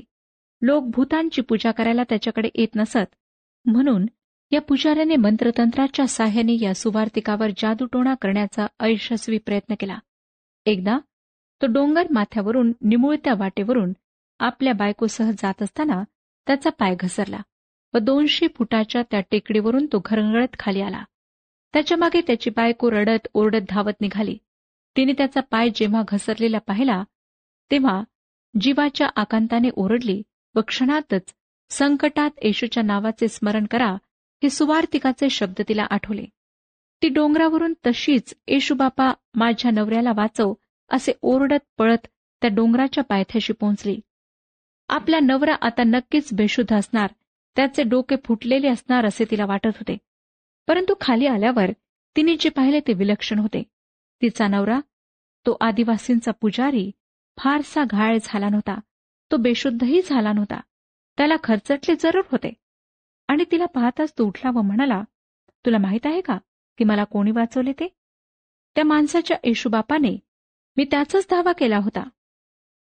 लोक 0.62 0.84
भूतांची 0.84 1.42
पूजा 1.42 1.72
करायला 1.72 2.04
त्याच्याकडे 2.04 2.50
येत 2.56 2.76
नसत 2.76 3.16
म्हणून 3.66 4.06
या 4.52 4.62
पुजाऱ्याने 4.62 5.16
मंत्रतंत्राच्या 5.16 6.08
साह्याने 6.08 6.58
या 6.62 6.74
सुवार्तिकावर 6.74 7.50
जादूटोणा 7.58 8.14
करण्याचा 8.14 8.66
अयशस्वी 8.80 9.38
प्रयत्न 9.38 9.76
केला. 9.80 9.98
एकदा 10.66 10.98
तो 11.62 11.68
डोंगर 11.68 12.08
माथ्यावरून 12.12 12.72
निमुळत्या 12.82 13.34
वाटेवरून 13.38 13.94
आपल्या 14.40 14.74
बायकोसह 14.74 15.32
जात 15.32 15.62
असताना 15.62 16.04
त्याचा 16.48 16.70
पाय 16.70 16.96
घसरला 17.00 17.42
व 17.94 17.98
दोनशे 17.98 18.48
फुटाच्या 18.48 19.02
त्या 19.12 19.22
टेकडीवरून 19.32 19.86
तो 19.86 20.02
घरंगळत 20.06 20.56
खाली 20.60 20.82
आला. 20.82 21.04
त्याच्यामागे 21.74 22.22
त्याची 22.22 22.50
बायको 22.50 22.92
रडत 22.92 23.28
ओरडत 23.34 23.66
धावत 23.70 24.02
निघाली. 24.02 24.38
तिने 24.96 25.14
त्याचा 25.14 25.42
पाय 25.42 25.70
जेव्हा 25.76 26.02
घसरलेला 26.08 26.60
पाहिला 26.60 27.04
तेव्हा 27.72 28.02
जीवाच्या 28.62 29.08
आकांताने 29.16 29.70
ओरडली 29.74 30.22
व 30.56 30.62
क्षणातच 30.68 31.34
संकटात 31.70 32.30
येशूच्या 32.42 32.84
नावाचे 32.84 33.28
स्मरण 33.28 33.66
करा 33.66 33.96
हे 34.44 34.50
सुवार्तिकाचे 34.50 35.30
शब्द 35.30 35.62
तिला 35.70 35.86
आठवले. 35.90 36.26
ती 37.02 37.10
डोंगरावरून 37.10 37.74
तशीच 37.86 38.34
येशूबापा 38.48 39.14
माझ्या 39.34 39.72
नवऱ्याला 39.72 40.12
वाचव 40.16 40.54
असे 40.90 41.12
ओरडत 41.22 41.66
पळत 41.78 42.08
त्या 42.42 42.50
डोंगराच्या 42.54 43.04
पायथ्याशी 43.04 43.54
पोहोचली. 43.54 44.00
आपला 44.88 45.20
नवरा 45.20 45.56
आता 45.62 45.84
नक्कीच 45.84 46.34
बेशुद्ध 46.34 46.76
असणार 46.76 47.10
त्याचे 47.56 47.84
डोके 47.84 48.16
फुटलेले 48.26 48.68
असणार 48.70 49.06
असे 49.06 49.26
तिला 49.32 49.46
वाटत 49.46 49.68
होते. 49.68 49.98
परंतु 50.68 50.94
खाली 51.02 51.26
आल्यावर 51.26 51.72
तिने 52.16 52.36
जे 52.40 52.50
पाहिले 52.50 52.80
ते 52.80 52.94
विलक्षण 52.94 53.40
होते. 53.40 53.64
तिचा 54.22 54.48
नवरा 54.48 54.80
तो 55.46 55.58
आदिवासींचा 55.62 56.32
पुजारी 56.32 56.92
फारसा 57.38 57.84
घाळ 57.84 58.18
झाला 58.24 58.50
नव्हता. 58.50 58.80
तो 59.32 59.38
बेशुद्धही 59.38 60.02
झाला 60.06 60.34
नव्हता. 60.34 60.60
त्याला 61.18 61.36
खर्चटले 61.44 61.96
जरूर 62.00 62.22
होते. 62.32 62.54
आणि 63.28 63.44
तिला 63.52 63.66
पाहताच 63.66 64.14
तो 64.18 64.26
उठला 64.26 64.50
व 64.50 64.62
म्हणाला 64.62 65.04
तुला 65.66 65.78
माहीत 65.78 66.06
आहे 66.06 66.22
का 66.22 66.38
की 66.78 66.84
मला 66.84 67.04
कोणी 67.04 67.32
वाचवले 67.32 67.72
ते? 67.72 67.88
त्या 68.76 68.84
माणसाच्या 68.84 69.38
येशूबापाने 69.44 70.20
मी 70.78 70.84
त्याचाच 70.84 71.28
दावा 71.30 71.52
केला 71.52 71.78
होता. 71.78 72.02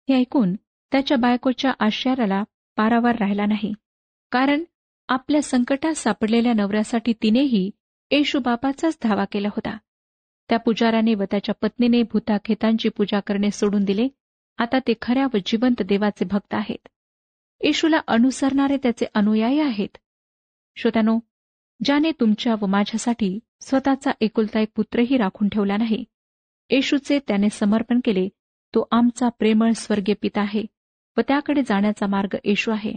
हे 0.10 0.16
ऐकून 0.16 0.56
त्याच्या 0.92 1.18
बायकोच्या 1.18 1.72
आश्चर्याला 1.80 2.44
पारावार 2.76 3.16
राहिला 3.20 3.46
नाही. 3.46 3.74
कारण 4.32 4.64
आपल्या 5.08 5.42
संकटात 5.42 5.94
सापडलेल्या 5.94 6.54
नवऱ्यासाठी 6.54 7.14
तिनेही 7.14 7.72
येशूबापाचाच 8.12 8.98
धावा 9.04 9.26
केला 9.26 9.48
होता. 9.48 9.78
त्या 10.50 10.60
पुजाराने 10.60 11.16
व 11.16 11.24
त्याच्या 11.32 11.56
पत्नीने 11.62 12.04
भूताखेतांची 12.04 12.90
पूजा 12.90 13.20
करणे 13.20 13.52
सोडून 13.52 13.84
दिले. 13.84 14.08
आता 14.58 14.80
ते 14.80 14.94
खऱ्या 15.02 15.28
व 15.34 15.38
जिवंत 15.46 15.82
देवाचे 15.82 16.26
भक्त 16.26 16.54
आहेत. 16.54 16.88
येशूला 17.62 18.00
अनुसरणारे 18.08 18.78
त्याचे 18.78 19.06
अनुयायी 19.14 19.60
आहेत. 19.60 19.98
श्रोत्यानो 20.76 21.20
ज्याने 21.84 22.12
तुमच्या 22.12 22.56
व 22.62 22.66
माझ्यासाठी 22.66 23.40
स्वतःचा 23.62 24.12
एकुलता 24.22 24.60
एक 24.60 24.70
पुत्रही 24.76 25.18
राखून 25.18 25.50
ठेवला 25.50 25.78
नाही 25.78 26.04
येशूचे 26.70 27.20
त्याने 27.20 27.50
समर्पण 27.50 28.00
केले 28.06 28.28
तो 28.76 28.88
आमचा 28.92 29.30
प्रेमळ 29.30 29.72
स्वर्गीय 29.72 30.16
पिता 30.22 30.42
आहे 30.42 30.64
व 31.18 31.22
त्याकडे 31.22 31.62
जाण्याचा 31.62 32.08
मार्ग 32.08 32.36
येशू 32.44 32.72
आहे. 32.72 32.94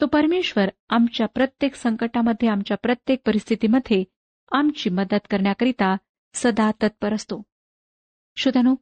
तो 0.00 0.06
परमेश्वर 0.06 0.68
आमच्या 0.88 1.26
प्रत्येक 1.26 1.74
संकटामध्ये 1.74 2.48
आमच्या 2.48 2.76
प्रत्येक 2.76 3.20
परिस्थितीमध्ये 3.26 4.04
आमची 4.52 4.90
मदत 4.90 5.26
करण्याकरिता 5.30 5.96
सदा 6.34 6.70
तत्पर 6.82 7.14
असतो. 7.14 7.42
श्रोत्यानो 8.36 8.74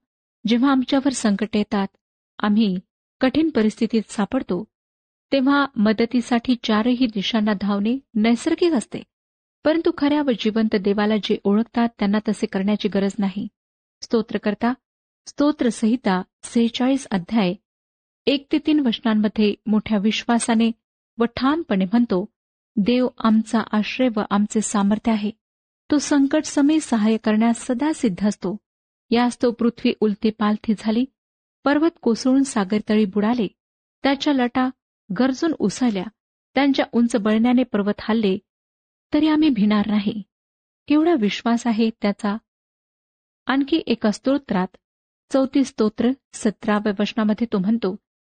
जेव्हा 0.47 0.71
आमच्यावर 0.71 1.13
संकट 1.13 1.57
येतात 1.57 1.89
आम्ही 2.39 2.79
कठीण 3.21 3.51
परिस्थितीत 3.51 4.11
सापडतो 4.11 4.65
तेव्हा 5.33 5.67
मदतीसाठी 5.77 6.57
चारही 6.65 7.07
दिशांना 7.07 7.53
धावणे 7.61 7.99
नैसर्गिक 8.15 8.73
असते. 8.73 9.03
परंतु 9.65 9.91
खऱ्या 9.99 10.23
व 10.23 10.31
जिवंत 10.39 10.77
देवाला 10.77 11.17
जे 11.17 11.39
ओळखतात 11.45 11.89
त्यांना 11.99 12.19
तसे 12.29 12.47
करण्याची 12.47 12.89
गरज 12.89 13.13
नाही. 13.19 13.49
स्तोत्रकर्ता 14.03 14.73
स्तोत्रसंहिता 15.27 16.23
सेहेचाळीस 16.43 17.07
अध्याय 17.11 17.55
एक 18.27 18.47
ते 18.53 18.59
तीन 18.59 18.81
वचनांमध्ये 18.81 19.55
मोठ्या 19.67 19.99
विश्वासाने 19.99 20.71
व 21.19 21.25
ठामपणे 21.25 21.85
म्हणतो 21.85 22.27
देव 22.77 23.09
आमचा 23.19 23.63
आश्रय 23.73 24.09
व 24.17 24.23
आमचे 24.31 24.61
सामर्थ्य 24.61 25.13
आहे. 25.13 25.31
तो 25.91 25.99
संकट 25.99 26.45
समय 26.45 26.79
सहाय्य 26.79 27.17
करण्यास 27.17 27.67
सदा 27.67 27.93
सिद्ध 27.95 28.29
असतो. 28.29 28.57
यास 29.11 29.43
तो 29.43 29.51
पृथ्वी 29.51 29.93
उलती 30.01 30.31
पालथी 30.31 30.75
झाली. 30.79 31.05
पर्वत 31.65 31.91
कोसळून 32.03 32.43
सागरतळी 32.43 33.05
बुडाले. 33.05 33.47
त्याच्या 34.03 34.33
लटा 34.33 34.71
गरजून 35.19 35.53
उसळल्या 35.59 36.05
त्यांच्या 36.55 36.87
उंच 36.93 37.17
बळण्याने 37.17 37.63
पर्वत 37.63 37.93
हल्ले 38.01 38.39
तरी 39.15 39.29
आम्ही 39.29 39.49
भिणार 39.49 39.87
नाही. 39.87 40.23
केवढा 40.89 41.15
विश्वास 41.21 41.67
आहे 41.67 41.91
त्याचा? 41.91 42.37
आणखी 43.47 43.83
एका 43.87 44.11
स्तोत्रात 44.11 44.77
चौतीस 45.33 45.69
स्तोत्र 45.69 46.11
सतराव्या 46.33 46.93
वचनामध्ये 47.01 47.47
तो 47.53 47.59
म्हणतो 47.59 47.97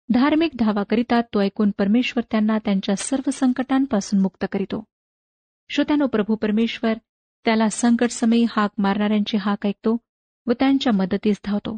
धार्मिक 0.10 0.52
धावा 0.60 0.84
करिता 0.84 1.22
तो 1.22 1.42
ऐकून 1.42 1.72
परमेश्वर 1.78 2.24
त्यांना 2.32 2.58
त्यांच्या 2.58 2.96
सर्व 2.96 3.30
संकटांपासून 3.32 4.22
मुक्त 4.22 4.46
करीतो. 4.52 4.84
श्रोत्यानो 5.70 6.08
प्रभू 6.08 6.36
परमेश्वर 6.36 6.94
त्याला 7.46 7.70
संकट 7.70 8.10
समयी 8.10 8.46
हाक 8.50 8.72
मारणाऱ्यांची 8.78 9.38
हाक 9.38 9.66
ऐकतो 9.66 9.98
व 10.48 10.52
त्यांच्या 10.52 10.94
मदतीस 10.94 11.42
धावतो. 11.46 11.78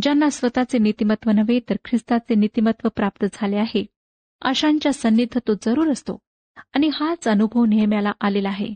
ज्यांना 0.00 0.30
स्वतःचे 0.30 0.78
नीतिमत्व 0.78 1.30
नव्हे 1.30 1.60
तर 1.60 1.76
ख्रिस्ताचे 1.84 2.34
नीतिमत्व 2.34 2.88
प्राप्त 2.88 3.24
झाले 3.32 3.56
आहे. 3.56 3.86
अशांच्या 4.44 4.92
सन्निध 4.92 5.38
तो 5.38 5.54
जरूर 5.62 5.90
असतो. 5.90 6.18
आणि 6.72 6.90
हाच 6.94 7.28
अनुभव 7.28 7.64
नेहम्याला 7.64 8.12
आलेला 8.20 8.48
आहे. 8.48 8.74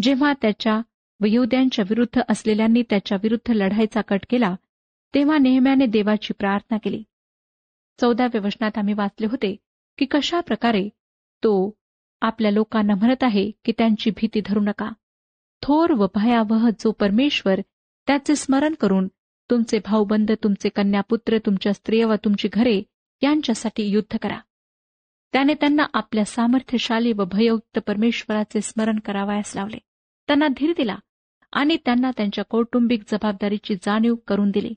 जेव्हा 0.00 0.32
त्याच्या 0.32 0.80
वयोद्यांच्या 1.20 1.84
विरुद्ध 1.88 2.20
असलेल्यांनी 2.28 2.82
त्याच्या 2.82 3.18
विरुद्ध 3.22 3.52
लढाईचा 3.52 4.00
कट 4.00 4.20
केला 4.30 4.56
तेव्हा 5.14 5.38
नेहम्याने 5.38 5.86
देवाची 5.86 6.32
प्रार्थना 6.32 6.78
केली. 6.78 7.02
चौदाव्या 8.00 8.40
वचनात 8.44 8.78
आम्ही 8.78 8.94
वाचले 8.94 9.26
होते 9.26 9.56
की 9.98 10.06
कशा 10.10 10.40
प्रकारे 10.40 10.88
तो 11.44 11.74
आपल्या 12.20 12.50
लोकांना 12.50 12.94
म्हणत 12.94 13.24
आहे 13.24 13.50
की 13.64 13.72
त्यांची 13.78 14.10
भीती 14.10 14.40
धरू 14.46 14.60
नका. 14.60 14.90
थोर 15.62 15.92
व 15.92 16.06
भयावह 16.14 16.70
जो 16.70 16.92
परमेश्वर 16.92 17.60
त्याचे 18.06 18.36
स्मरण 18.36 18.74
करून 18.74 19.08
तुमचे 19.50 19.78
भाऊबंद 19.84 20.30
तुमचे 20.42 20.68
कन्यापुत्र 20.68 21.38
तुमच्या 21.38 21.72
स्त्रिया 21.72 22.06
व 22.06 22.14
तुमची 22.14 22.48
घरे 22.52 22.82
यांच्यासाठी 23.22 23.82
युद्ध 23.82 24.18
करा. 24.22 24.38
त्याने 25.34 25.54
त्यांना 25.54 25.86
आपल्या 25.94 26.24
सामर्थ्यशाली 26.24 27.12
व 27.12 27.24
भययुक्त 27.24 27.78
परमेश्वराचे 27.78 28.60
स्मरण 28.60 28.98
करावयास 28.98 29.52
लावले. 29.56 29.78
त्यांना 30.26 30.48
धीर 30.48 30.72
दिला 30.76 30.96
आणि 31.52 31.76
त्यांना 31.84 32.10
त्यांच्या 32.16 32.44
कौटुंबिक 32.44 33.02
जबाबदारीची 33.12 33.74
जाणीव 33.74 34.14
करून 34.14 34.50
दिली. 34.50 34.74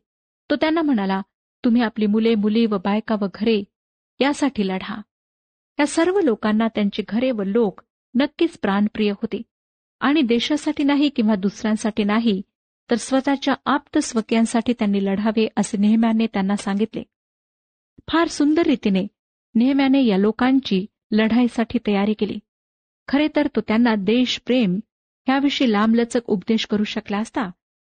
तो 0.50 0.56
त्यांना 0.56 0.82
म्हणाला 0.82 1.22
तुम्ही 1.66 1.82
आपली 1.82 2.06
मुले 2.06 2.36
मुली 2.36 2.66
व 2.66 2.78
बायका 2.78 3.16
व 3.22 3.26
घरे 3.34 3.64
यासाठी 4.20 4.68
लढा. 4.68 5.02
या 5.80 5.88
सर्व 5.88 6.20
लोकांना 6.20 6.68
त्यांची 6.68 7.04
घरे 7.10 7.32
व 7.32 7.44
लोक 7.44 7.82
नक्कीच 8.16 8.60
प्राणप्रिय 8.60 9.12
होते. 9.12 9.42
आणि 10.00 10.22
देशासाठी 10.22 10.84
नाही 10.84 11.10
किंवा 11.10 11.36
दुसऱ्यांसाठी 11.36 12.04
नाही 12.04 12.42
तर 12.92 12.96
स्वतःच्या 12.96 13.56
आप्त 13.66 13.98
स्वकीयांसाठी 13.98 14.74
त्यांनी 14.74 15.06
लढावे 15.06 15.48
असे 15.58 15.78
नेहम्याने 15.78 16.28
त्यांना 16.28 16.56
सांगितले. 16.56 17.04
फार 18.08 18.28
सुंदर 18.28 18.62
रीतीने 18.62 19.08
नेहम्याने 19.58 20.06
या 20.06 20.18
लोकांची 20.18 20.86
लढाईसाठी 21.12 21.80
तयारी 21.88 22.14
केली. 22.14 22.40
खरे 23.08 23.28
तर 23.36 23.48
तो 23.48 23.62
त्यांना 23.62 23.96
देशप्रेम 23.96 24.80
ह्याविषयी 25.28 25.72
लांबलचक 25.72 26.20
उपदेश 26.28 26.66
करू 26.66 26.84
शकला 26.84 27.18
असता 27.18 27.52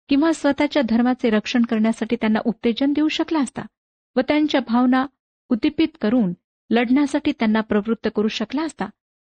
किंवा 0.09 0.33
स्वतःच्या 0.33 0.83
धर्माचे 0.83 1.31
रक्षण 1.31 1.63
करण्यासाठी 1.63 2.17
त्यांना 2.17 2.41
उत्तेजन 2.45 2.93
देऊ 2.93 3.09
शकला 3.09 3.39
असता 3.39 3.63
व 4.17 4.21
त्यांच्या 4.21 4.61
भावना 4.61 5.07
उद्दीपित 5.49 5.89
करून 6.01 6.33
लढण्यासाठी 6.71 7.33
त्यांना 7.33 7.61
प्रवृत्त 7.61 8.09
करू 8.15 8.29
शकला 8.29 8.63
असता 8.63 8.85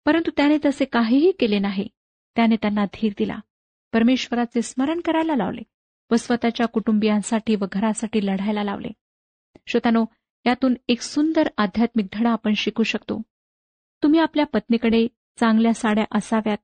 परंतु 0.07 0.31
त्याने 0.37 0.57
तसे 0.65 0.85
काहीही 0.85 1.33
केले 1.33 1.59
नाही. 1.59 1.89
त्याने 2.37 2.57
त्यांना 2.57 2.85
धीर 2.85 3.13
दिला. 3.19 3.39
परमेश्वराचे 3.93 4.63
स्मरण 4.63 5.01
करायला 5.01 5.37
लावले 5.37 5.63
व 6.11 6.15
स्वतःच्या 6.15 6.67
कुटुंबियांसाठी 6.67 7.55
व 7.55 7.65
घरासाठी 7.73 8.27
लढायला 8.27 8.63
लावले. 8.63 8.89
श्रोतानो 9.67 10.05
यातून 10.47 10.75
एक 10.89 11.01
सुंदर 11.01 11.49
आध्यात्मिक 11.57 12.07
धडा 12.13 12.31
आपण 12.31 12.55
शिकू 12.55 12.83
शकतो. 12.83 13.23
तुम्ही 14.03 14.21
आपल्या 14.21 14.47
पत्नीकडे 14.47 15.07
चांगल्या 15.41 15.75
साड्या 15.75 16.05
असाव्यात 16.15 16.59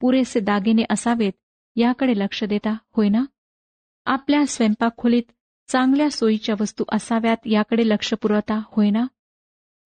पुरेसे 0.00 0.40
दागिने 0.40 0.82
असावेत 0.90 1.32
याकडे 1.76 2.12
लक्ष 2.16 2.44
देता 2.44 2.76
होय 2.96 3.08
ना? 3.08 3.24
आपल्या 4.04 4.46
स्वयंपाक 4.46 4.96
खोलीत 4.96 5.22
चांगल्या 5.68 6.10
सोयीच्या 6.10 6.54
वस्तू 6.60 6.84
असाव्यात 6.92 7.36
याकडे 7.46 7.88
लक्ष 7.88 8.14
पुरवता 8.14 8.62
होय 8.64 8.90
ना? 8.90 9.06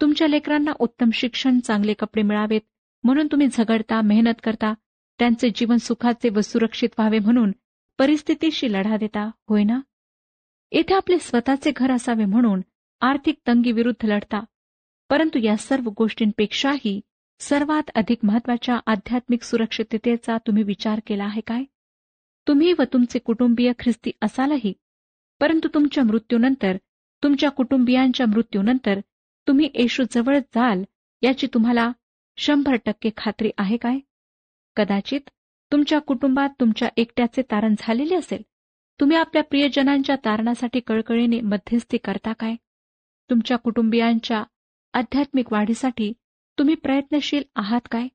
तुमच्या 0.01 0.29
लेकरांना 0.29 0.73
उत्तम 0.79 1.11
शिक्षण 1.15 1.59
चांगले 1.59 1.95
कपडे 1.95 2.23
मिळावेत 2.23 2.61
म्हणून 3.05 3.27
तुम्ही 3.27 3.47
झगडता 3.53 4.01
मेहनत 4.01 4.41
करता 4.43 4.75
त्यांचे 5.19 5.51
जीवन 5.55 5.77
सुखाचे 5.77 6.29
व 6.29 6.41
सुरक्षित 6.41 6.89
व्हावे 6.99 7.19
म्हणून 7.19 7.53
परिस्थितीशी 7.99 8.73
लढा 8.73 8.97
देता 8.97 9.31
होय 9.49 9.63
ना? 9.65 9.81
येथे 10.73 10.95
आपले 10.95 11.19
स्वतःचे 11.19 11.73
घर 11.77 11.91
असावे 11.91 12.25
म्हणून 12.25 12.61
आर्थिक 13.05 13.39
तंगीविरुद्ध 13.47 14.07
लढता. 14.07 14.41
परंतु 15.11 15.39
या 15.39 15.57
सर्व 15.57 15.91
गोष्टींपेक्षाही 15.99 17.01
सर्वात 17.41 17.91
अधिक 17.95 18.19
महत्त्वाच्या 18.23 18.79
आध्यात्मिक 18.87 19.43
सुरक्षिततेचा 19.43 20.39
तुम्ही 20.39 20.63
विचार 20.63 21.01
केला 21.07 21.25
आहे 21.25 21.41
काय? 21.41 21.65
तुम्ही 22.49 22.73
व 22.73 22.83
तुमचे 22.93 23.19
कुटुंबीय 23.19 23.73
ख्रिस्ती 23.79 24.11
असालही 24.23 24.73
परंतु 25.41 25.69
तुमच्या 25.75 26.05
मृत्यूनंतर 26.05 26.77
तुमच्या 27.23 27.51
कुटुंबियांच्या 27.51 28.27
मृत्यूनंतर 28.27 29.01
तुम्ही 29.49 29.71
येशू 29.75 30.05
जवळ 30.11 30.39
जाल 30.39 30.85
याची 31.23 31.47
तुम्हाला 31.55 31.93
शंभर 32.37 32.77
टक्के 32.87 33.11
खात्री 33.17 33.51
आहे 33.59 33.77
काय? 33.77 33.99
कदाचित 34.77 35.21
तुमच्या 35.73 35.99
कुटुंबात 35.99 36.49
तुमच्या 36.61 36.89
एकट्याचे 36.97 37.43
तारण 37.43 37.75
झालेले 37.79 38.15
असेल. 38.15 38.43
तुम्ही 39.01 39.17
आपल्या 39.17 39.43
प्रियजनांच्या 39.43 40.17
तारणासाठी 40.17 40.81
कळकळीने 40.81 41.41
मध्यस्थी 41.41 41.99
करता 41.99 42.33
काय? 42.33 42.55
तुमच्या 43.31 43.57
कुटुंबियांच्या 43.57 44.45
आध्यात्मिक 44.93 45.53
वाढीसाठी 45.53 46.13
तुम्ही 46.59 46.75
प्रयत्नशील 46.75 47.43
आहात 47.57 47.81
काय? 47.91 48.09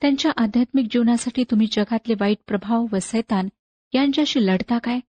त्यांच्या 0.00 0.32
आध्यात्मिक 0.36 0.86
जीवनासाठी 0.90 1.44
तुम्ही 1.44 1.66
जगातले 1.72 2.14
वाईट 2.20 2.38
प्रभाव 2.46 2.86
व 2.92 2.98
सैतान 3.02 3.48
यांच्याशी 3.94 4.46
लढता 4.46 4.78
काय? 4.78 5.00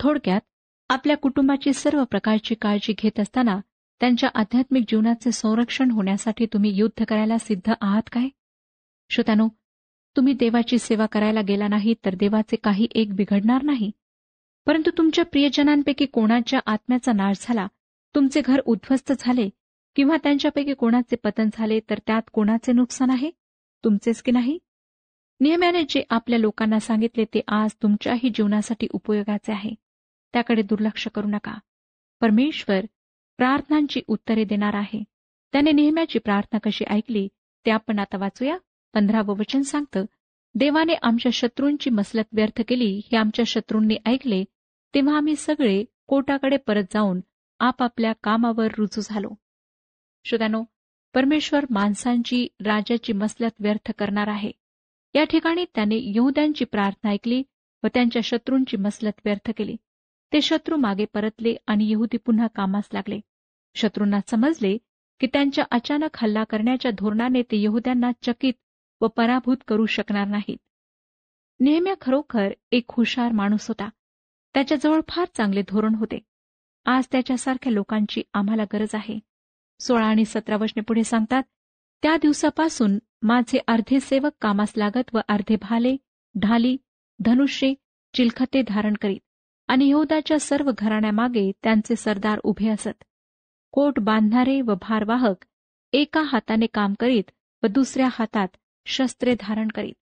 थोडक्यात 0.00 0.40
आपल्या 0.88 1.16
कुटुंबाची 1.16 1.72
सर्व 1.72 2.04
प्रकारची 2.04 2.54
काळजी 2.54 2.94
घेत 2.98 3.20
असताना 3.20 3.60
त्यांच्या 4.00 4.30
आध्यात्मिक 4.34 4.84
जीवनाचे 4.88 5.32
संरक्षण 5.32 5.90
होण्यासाठी 5.90 6.46
तुम्ही 6.46 6.70
युद्ध 6.74 7.04
करायला 7.04 7.38
सिद्ध 7.38 7.72
आहात 7.80 8.02
काय? 8.12 8.28
श्रोत्यानो 9.10 9.48
तुम्ही 10.16 10.32
देवाची 10.32 10.78
सेवा 10.78 11.06
करायला 11.06 11.40
गेला 11.40 11.68
नाही 11.68 11.94
तर 12.04 12.14
देवाचे 12.14 12.56
काही 12.56 12.86
एक 12.94 13.14
बिघडणार 13.14 13.62
नाही. 13.62 13.90
परंतु 14.66 14.90
तुमच्या 14.98 15.24
प्रियजनांपैकी 15.24 16.06
कोणाच्या 16.06 16.60
आत्म्याचा 16.66 17.12
नाश 17.12 17.36
झाला 17.40 17.66
तुमचे 18.14 18.40
घर 18.40 18.60
उद्ध्वस्त 18.66 19.12
झाले 19.18 19.48
किंवा 19.96 20.16
त्यांच्यापैकी 20.16 20.74
कोणाचे 20.74 21.16
पतन 21.16 21.48
झाले 21.52 21.80
तर 21.90 21.98
त्यात 22.06 22.22
कोणाचे 22.32 22.72
नुकसान 22.72 23.10
आहे? 23.10 23.30
तुमचेच 23.84 24.22
की 24.22 24.32
नाही? 24.32 24.58
नियमाने 25.40 25.82
जे 25.88 26.02
आपल्या 26.10 26.38
लोकांना 26.38 26.78
सांगितले 26.78 27.24
ते 27.24 27.40
आज 27.48 27.74
तुमच्याही 27.82 28.28
जीवनासाठी 28.28 28.86
उपयोगाचे 28.92 29.52
आहे. 29.52 29.70
त्याकडे 30.32 30.62
दुर्लक्ष 30.62 31.08
करू 31.14 31.26
नका. 31.26 31.58
परमेश्वर 32.20 32.86
प्रार्थनांची 33.36 34.00
उत्तरे 34.06 34.44
देणार 34.44 34.74
आहे. 34.74 35.04
त्याने 35.52 35.72
नेहम्याची 35.72 36.18
प्रार्थना 36.18 36.58
कशी 36.58 36.84
ऐकली 36.84 37.28
ते 37.66 37.70
आपण 37.70 37.98
आता 37.98 38.18
वाचूया. 38.18 38.56
पंधरावं 38.94 39.36
वचन 39.38 39.62
सांगतं 39.62 40.04
देवाने 40.54 40.94
आमच्या 41.02 41.30
शत्रूंची 41.32 41.90
मसलत 41.90 42.24
व्यर्थ 42.32 42.62
केली 42.68 43.00
हे 43.12 43.16
आमच्या 43.16 43.44
शत्रूंनी 43.44 43.96
ऐकले 44.06 44.44
तेव्हा 44.94 45.16
आम्ही 45.16 45.36
सगळे 45.36 45.84
कोटाकडे 46.06 46.56
परत 46.56 46.84
जाऊन 46.92 47.20
आपापल्या 47.62 48.12
कामावर 48.22 48.66
रुजू 48.78 49.00
झालो. 49.04 49.30
श्रोत्यानो 50.24 50.64
परमेश्वर 51.14 51.64
माणसांची 51.70 52.48
राजाची 52.64 53.12
मसलत 53.12 53.50
व्यर्थ 53.60 53.92
करणार 53.98 54.28
आहे. 54.28 54.50
या 55.14 55.24
ठिकाणी 55.24 55.64
त्याने 55.74 55.98
यहुद्यांची 56.00 56.64
प्रार्थना 56.64 57.10
ऐकली 57.10 57.42
व 57.82 57.86
त्यांच्या 57.94 58.22
शत्रूंची 58.22 58.76
मसलत 58.76 59.12
व्यर्थ 59.24 59.50
केली. 59.56 59.76
ते 60.32 60.40
शत्रू 60.40 60.76
मागे 60.76 61.04
परतले 61.04 61.56
आणि 61.66 61.90
यहुदी 61.90 62.16
पुन्हा 62.16 62.46
कामास 62.46 62.84
लागले. 62.92 63.20
शत्रूंना 63.74 64.18
समजले 64.26 64.78
की 65.20 65.26
त्यांच्या 65.26 65.64
अचानक 65.70 66.10
हल्ला 66.14 66.44
करण्याच्या 66.44 66.90
धोरणाने 66.90 67.42
ते 67.42 67.62
यहुद्यांना 67.62 68.10
चकित 68.22 68.54
व 69.00 69.06
पराभूत 69.06 69.56
करू 69.68 69.86
शकणार 69.86 70.26
नाहीत. 70.26 70.58
नेहम्या 71.60 71.94
खरोखर 72.00 72.48
एक 72.70 72.84
हुशार 72.90 73.32
माणूस 73.32 73.68
होता. 73.68 73.88
त्याच्याजवळ 74.54 75.00
फार 75.08 75.24
चांगले 75.34 75.62
धोरण 75.62 75.94
होते. 75.94 76.18
आज 76.84 77.06
त्याच्यासारख्या 77.12 77.72
लोकांची 77.72 78.22
आम्हाला 78.34 78.64
गरज 78.72 78.94
आहे. 78.94 79.18
सोळा 79.80 80.06
आणि 80.06 80.24
सतरा 80.24 80.56
वचने 80.56 80.80
पुढे 80.80 81.04
सांगतात 81.04 81.42
त्या 82.02 82.16
दिवसापासून 82.16 82.98
माझे 83.22 83.58
अर्धे 83.68 84.00
सेवक 84.00 84.32
कामास 84.40 84.72
लागत 84.76 85.14
व 85.14 85.18
अर्धे 85.28 85.56
भाले 85.56 85.96
ढाली 86.34 86.76
धनुष्ये 87.20 87.74
चिलखते 88.14 88.62
धारण 88.62 88.94
करीत 88.94 89.20
आणि 89.68 89.88
यहोदाच्या 89.88 90.38
सर्व 90.38 90.70
घराण्यामागे 90.78 91.50
त्यांचे 91.62 91.96
सरदार 91.96 92.40
उभे 92.44 92.68
असत. 92.68 93.04
कोट 93.72 93.98
बांधणारे 93.98 94.60
व 94.60 94.74
भारवाहक 94.74 95.44
एका 95.92 96.22
हाताने 96.22 96.66
काम 96.66 96.94
करीत 97.00 97.30
व 97.62 97.66
दुसऱ्या 97.66 98.08
हातात 98.12 98.48
शस्त्रे 98.86 99.34
धारण 99.40 99.68
करीत. 99.68 99.94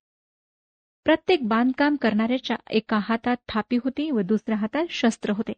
प्रत्येक 1.05 1.49
बांधकाम 1.49 1.97
करणाऱ्याच्या 1.97 2.57
एका 2.71 2.99
हातात 3.03 3.37
थापी 3.49 3.77
होती 3.77 4.11
व 4.11 4.21
दुसऱ्या 4.21 4.57
हातात 4.57 4.87
शस्त्र 4.91 5.33
होते. 5.33 5.53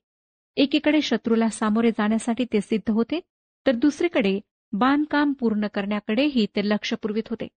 एकीकडे 0.56 1.00
शत्रूला 1.02 1.48
सामोरे 1.48 1.90
जाण्यासाठी 1.90 2.44
ते 2.44 2.60
सिद्ध 2.60 2.90
होते 2.90 3.20
तर 3.66 3.72
दुसरीकडे 3.72 4.40
बांधकाम 4.72 5.32
पूर्ण 5.32 5.66
करण्याकडेही 5.74 6.46
ते 6.46 6.68
लक्ष 6.68 6.94
पुरवित 6.94 7.22
होते. 7.30 7.48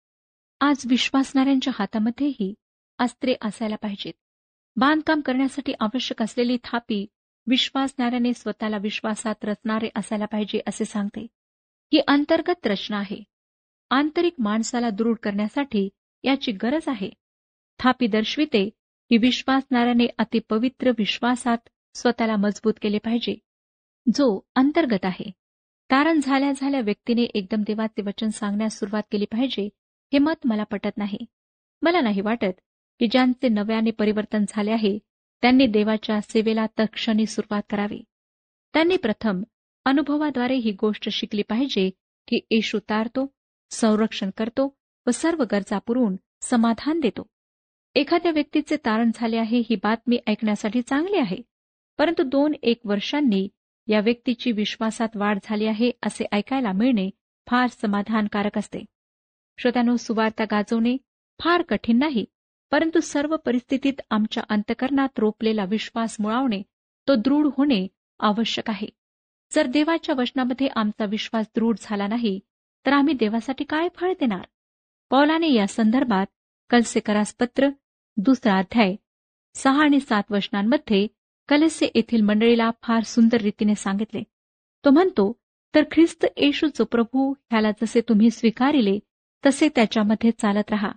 आज 0.61 0.77
विश्वासणाऱ्यांच्या 0.87 1.73
हातामध्येही 1.79 2.55
अस्त्रे 2.99 3.35
असायला 3.43 3.77
पाहिजेत. 3.77 4.13
बांधकाम 4.77 5.21
करण्यासाठी 5.21 5.73
आवश्यक 5.81 6.23
असलेली 6.23 6.57
थापी 6.65 7.07
विश्वासणाऱ्याने 7.47 8.35
स्वतःला 8.35 8.77
विश्वासात 8.77 9.35
रचणारे 9.43 9.89
असायला 9.97 10.25
पाहिजे 10.25 10.61
असे 10.67 10.85
सांगते. 10.85 11.27
ही 11.93 12.01
अंतर्गत 12.09 12.67
रचना 12.67 12.99
आहे. 12.99 13.23
आंतरिक 13.91 14.35
माणसाला 14.39 14.91
दृढ 14.91 15.17
करण्यासाठी 15.23 15.89
याची 16.25 16.53
गरज 16.53 16.83
आहे. 16.87 17.11
थापी 17.79 18.07
दर्शविते 18.07 18.71
की 19.09 19.17
विश्वासणाऱ्याने 19.17 20.07
अतिपवित्र 20.19 20.91
विश्वासात 20.99 21.69
स्वतःला 21.95 22.37
मजबूत 22.37 22.75
केले 22.83 22.99
पाहिजे. 22.99 23.39
जो 24.15 24.47
अंतर्गत 24.55 25.05
आहे. 25.05 25.31
तारण 25.91 26.21
झाल्या 26.23 26.53
झाल्या 26.53 26.81
व्यक्तीने 26.81 27.23
एकदम 27.23 27.63
देवाचे 27.63 28.03
वचन 28.03 28.29
सांगण्यास 28.29 28.79
सुरुवात 28.79 29.03
केली 29.11 29.25
पाहिजे 29.25 29.69
हे 30.13 30.19
मत 30.19 30.35
मला 30.45 30.65
पटत 30.65 30.97
नाही. 30.97 31.19
मला 31.83 32.01
नाही 32.01 32.21
वाटत 32.21 32.61
की 32.99 33.07
ज्यांचे 33.07 33.49
नव्याने 33.49 33.91
परिवर्तन 33.91 34.45
झाले 34.49 34.71
आहे 34.71 34.99
त्यांनी 35.43 35.67
देवाच्या 35.67 36.21
सेवेला 36.21 36.67
तक्षणी 36.67 37.27
सुरुवात 37.27 37.63
करावी. 37.71 38.03
त्यांनी 38.73 38.97
प्रथम 38.97 39.43
अनुभवाद्वारे 39.85 40.55
ही 40.55 40.73
गोष्ट 40.73 41.09
शिकली 41.09 41.43
पाहिजे 41.43 41.91
की 42.29 42.41
येशू 42.51 42.79
तारतो 42.79 43.33
संरक्षण 43.71 44.31
करतो 44.37 44.77
व 45.07 45.11
सर्व 45.11 45.45
गरजा 45.53 45.79
पुरवून 45.79 46.17
समाधान 46.43 47.01
देतो. 47.01 47.27
एखाद्या 47.95 48.33
व्यक्तीचे 48.33 48.77
तारण 48.77 49.11
झाले 49.15 49.37
आहे 49.37 49.59
ही 49.59 49.75
बातमी 49.75 50.19
ऐकण्यासाठी 50.27 50.83
चांगली 50.83 51.17
आहे. 51.17 51.37
परंतु 51.99 52.23
दोन 52.23 52.53
एक 52.63 52.81
वर्षांनी 52.85 53.49
या 53.89 54.01
व्यक्तीची 54.01 54.53
विश्वासात 54.53 55.17
वाढ 55.17 55.39
झाली 55.43 55.67
आहे 55.67 55.91
असे 56.03 56.25
ऐकायला 56.33 56.73
मिळणे 56.73 57.11
फार 57.47 57.67
समाधानकारक 57.67 58.59
असते. 58.59 58.85
श्रोत्यानो 59.59 59.97
सुवार्ता 59.97 60.45
गाजवणे 60.45 60.97
फार 61.41 61.63
कठीण 61.63 61.99
नाही 61.99 62.25
परंतु 62.71 63.01
सर्व 63.01 63.37
परिस्थितीत 63.37 64.01
आमच्या 64.11 64.43
अंतकरणात 64.49 65.19
रोपलेला 65.19 65.65
विश्वास 65.65 66.17
मुळावणे 66.21 66.63
तो 67.09 67.15
दृढ 67.15 67.47
होणे 67.57 67.87
आवश्यक 68.21 68.71
आहे. 68.71 68.89
जर 69.53 69.67
देवाच्या 69.67 70.15
वचनामध्ये 70.19 70.69
आमचा 70.77 71.05
विश्वास 71.05 71.47
दृढ 71.57 71.77
झाला 71.81 72.07
नाही 72.07 72.41
तर 72.87 72.93
आम्ही 72.93 73.15
देवासाठी 73.15 73.65
काय 73.65 73.89
फळ 73.97 74.13
देणार? 74.13 74.47
पौलाने 75.11 75.53
या 75.53 75.67
संदर्भात 75.67 76.27
कलसेकरास 76.71 77.35
पत्र 77.35 77.69
दुसरा 78.17 78.59
अध्याय 78.59 78.95
सहा 79.55 79.83
आणि 79.83 80.01
सात 80.01 80.23
वचनांमध्ये 80.31 81.07
कलसे 81.49 81.91
येथील 81.95 82.21
मंडळीला 82.21 82.71
फार 82.83 83.03
सुंदर 83.03 83.41
रीतीने 83.41 83.75
सांगितले. 83.75 84.23
तो 84.85 84.91
म्हणतो 84.91 85.33
तर 85.75 85.83
ख्रिस्त 85.93 86.27
येशूचं 86.37 86.85
प्रभू 86.85 87.33
ह्याला 87.51 87.71
जसे 87.71 88.01
तुम्ही 88.01 88.31
स्वीकारिले 88.31 88.99
तसे 89.47 89.69
त्याच्यामध्ये 89.69 90.31
चालत 90.31 90.71
राहा. 90.71 90.93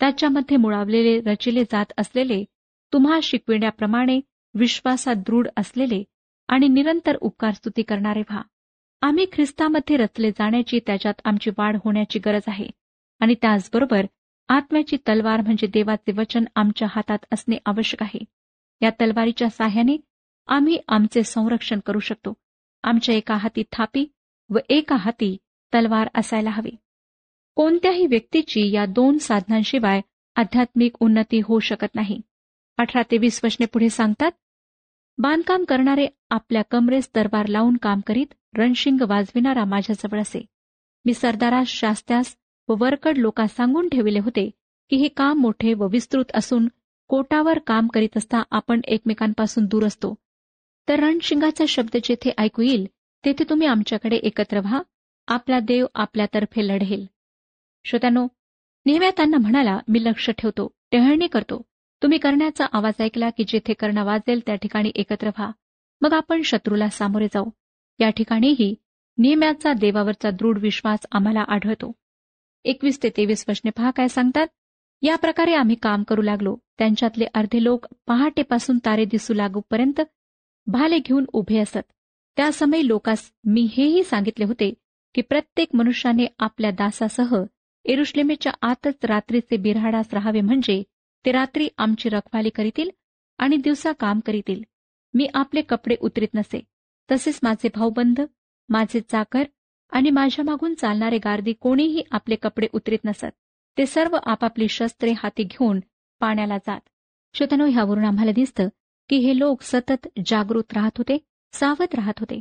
त्याच्यामध्ये 0.00 0.56
मुळावलेले 0.56 1.20
रचिले 1.20 1.64
जात 1.64 1.92
असलेले 1.98 2.44
तुम्हा 2.92 3.18
शिकविण्याप्रमाणे 3.22 4.20
विश्वासात 4.54 5.16
दृढ 5.16 5.48
असलेले 5.56 6.02
आणि 6.48 6.68
निरंतर 6.68 7.16
उपकार 7.20 7.52
स्तुती 7.52 7.82
करणारे 7.82 8.20
व्हा. 8.20 8.42
आम्ही 9.02 9.26
ख्रिस्तामध्ये 9.32 9.96
रचले 9.96 10.30
जाण्याची 10.30 10.78
त्याच्यात 10.86 11.14
आमची 11.24 11.50
वाढ 11.58 11.76
होण्याची 11.84 12.18
गरज 12.18 12.42
आहे. 12.46 12.68
आणि 13.20 13.34
त्याचबरोबर 13.34 14.06
आत्म्याची 14.48 14.96
तलवार 14.96 15.40
म्हणजे 15.40 15.66
देवाचे 15.66 16.12
वचन 16.12 16.44
आमच्या 16.54 16.88
हातात 16.90 17.18
असणे 17.32 17.56
आवश्यक 17.66 18.02
आहे. 18.02 18.18
या 18.82 18.90
तलवारीच्या 18.90 19.50
साह्याने 19.50 19.96
आम्ही 20.48 20.78
आमचे 20.88 21.22
संरक्षण 21.22 21.80
करू 21.86 21.98
शकतो. 21.98 22.32
आमच्या 22.82 23.14
एका 23.14 23.36
हाती 23.36 23.62
थापी 23.72 24.04
व 24.50 24.58
एका 24.68 24.96
हाती 24.96 25.36
तलवार 25.72 26.08
असायला 26.14 26.50
हवी. 26.50 26.70
कोणत्याही 27.54 28.06
व्यक्तीची 28.06 28.70
या 28.72 28.86
दोन 28.86 29.18
साधनांशिवाय 29.18 30.00
आध्यात्मिक 30.36 30.96
उन्नती 31.00 31.40
होऊ 31.44 31.58
शकत 31.60 31.94
नाही. 31.94 32.20
अठरा 32.78 33.02
ते 33.02 33.18
वीस 33.18 33.40
वचने 33.44 33.66
पुढे 33.66 33.88
सांगतात 33.88 34.32
बांधकाम 35.18 35.64
करणारे 35.64 36.06
आपल्या 36.30 36.62
कमरेस 36.62 37.10
दरबार 37.14 37.46
लावून 37.46 37.76
काम 37.76 38.00
करीत 38.00 38.34
रणशिंग 38.54 39.00
वाजविणारा 39.08 39.64
माझ्याजवळ 39.64 40.20
असे. 40.20 40.44
मी 41.04 41.14
सरदारास 41.14 41.68
शास्त्यास 41.68 42.36
व 42.68 42.74
वरकड 42.80 43.18
लोकांस 43.18 43.56
सांगून 43.56 43.88
ठेविले 43.88 44.18
होते 44.18 44.50
की 44.90 44.96
हे 44.96 45.08
काम 45.08 45.38
मोठे 45.38 45.74
व 45.74 45.86
विस्तृत 45.88 46.30
असून 46.34 46.68
कोटावर 47.08 47.58
काम 47.58 47.86
करीत 47.86 48.16
असता 48.16 48.42
आपण 48.50 48.80
एकमेकांपासून 48.84 49.66
दूर 49.66 49.86
असतो. 49.86 50.14
तर 50.88 51.00
रणशिंगाचा 51.00 51.64
शब्द 51.68 51.96
जेथे 52.04 52.32
ऐकू 52.38 52.62
येईल 52.62 52.86
तेथे 53.24 53.44
तुम्ही 53.50 53.66
आमच्याकडे 53.66 54.16
एकत्र 54.16 54.60
व्हा. 54.60 54.82
आपला 55.26 55.60
देव 55.60 55.86
आपल्यातर्फे 55.94 56.68
लढेल. 56.68 57.06
श्रोत्यानो 57.84 58.26
नेहम्या 58.86 59.10
त्यांना 59.10 59.36
म्हणाला 59.36 59.78
मी 59.88 60.04
लक्ष 60.04 60.30
ठेवतो 60.30 60.72
टेहळणी 60.90 61.26
करतो. 61.26 61.62
तुम्ही 62.02 62.18
करण्याचा 62.18 62.66
आवाज 62.72 62.94
ऐकला 63.00 63.30
की 63.30 63.44
जेथे 63.48 63.72
करणं 63.72 64.04
वाजेल 64.04 64.40
त्या 64.46 64.54
ठिकाणी 64.54 64.92
एकत्र 64.94 65.28
व्हा. 65.28 65.50
मग 66.00 66.12
आपण 66.12 66.42
शत्रूला 66.42 66.88
सामोरे 66.88 67.26
जाऊ. 67.26 67.44
या 67.98 68.10
ठिकाणीही 68.10 68.74
नियम्याचा 69.18 69.72
देवावरचा 69.72 70.30
दृढ 70.30 70.58
विश्वास 70.58 71.00
आम्हाला 71.12 71.44
आढळतो. 71.48 71.92
एकवीस 72.64 73.02
ते 73.02 73.08
तेवीस 73.08 73.44
वचने 73.48 73.70
पहा 73.70 73.90
काय 73.90 74.08
सांगतात? 74.08 74.46
या 75.02 75.16
प्रकारे 75.16 75.54
आम्ही 75.54 75.76
काम 75.76 76.02
करू 76.02 76.22
लागलो. 76.22 76.56
त्यांच्यातले 76.78 77.24
अर्धे 77.34 77.62
लोक 77.64 77.86
पहाटेपासून 78.06 78.78
तारे 78.84 79.04
दिसू 79.04 79.34
लागूपर्यंत 79.34 80.00
भाले 80.66 80.98
घेऊन 80.98 81.24
उभे 81.32 81.58
असत. 81.58 81.92
त्यासमयी 82.36 82.86
लोकास 82.88 83.32
मी 83.44 83.68
हेही 83.76 84.02
सांगितले 84.04 84.44
होते 84.44 84.74
की 85.14 85.22
प्रत्येक 85.22 85.68
मनुष्याने 85.74 86.26
आपल्या 86.38 86.70
दासासह 86.70 87.36
एरुश्लेमेच्या 87.84 88.52
आतच 88.62 89.04
रात्रीचे 89.04 89.56
बिरहाडास 89.56 90.14
राहावे 90.14 90.40
म्हणजे 90.40 90.82
ते 91.24 91.32
रात्री 91.32 91.68
आमची 91.78 92.08
रखवाली 92.08 92.50
करीतील 92.50 92.90
आणि 93.38 93.56
दिवसा 93.56 93.92
काम 93.92 94.20
करीतील. 94.20 94.62
मी 95.14 95.28
आपले 95.34 95.60
कपडे 95.60 95.94
उतरीत 96.00 96.28
नसे. 96.34 96.60
तसेच 97.10 97.40
माझे 97.42 97.68
भाऊबंध 97.74 98.20
माझे 98.68 99.00
चाकर 99.00 99.42
आणि 99.90 100.10
माझ्या 100.10 100.44
मागून 100.44 100.74
चालणारे 100.74 101.18
गार्दी 101.18 101.52
कोणीही 101.52 102.02
आपले 102.10 102.36
कपडे 102.36 102.66
उतरीत 102.72 102.98
नसत. 103.04 103.26
ते 103.78 103.86
सर्व 103.86 104.18
आपापली 104.26 104.68
शस्त्रे 104.68 105.12
हाती 105.12 105.42
घेऊन 105.42 105.80
पाण्याला 106.20 106.58
जात. 106.58 106.80
श्रोतनो 107.34 107.66
ह्यावरून 107.66 108.04
आम्हाला 108.04 108.30
दिसतं 108.30 108.68
की 109.08 109.16
हे 109.16 109.38
लोक 109.38 109.62
सतत 109.62 110.08
जागृत 110.26 110.72
राहत 110.74 110.90
होते 110.98 111.18
सावध 111.52 111.94
राहत 111.94 112.14
होते. 112.20 112.40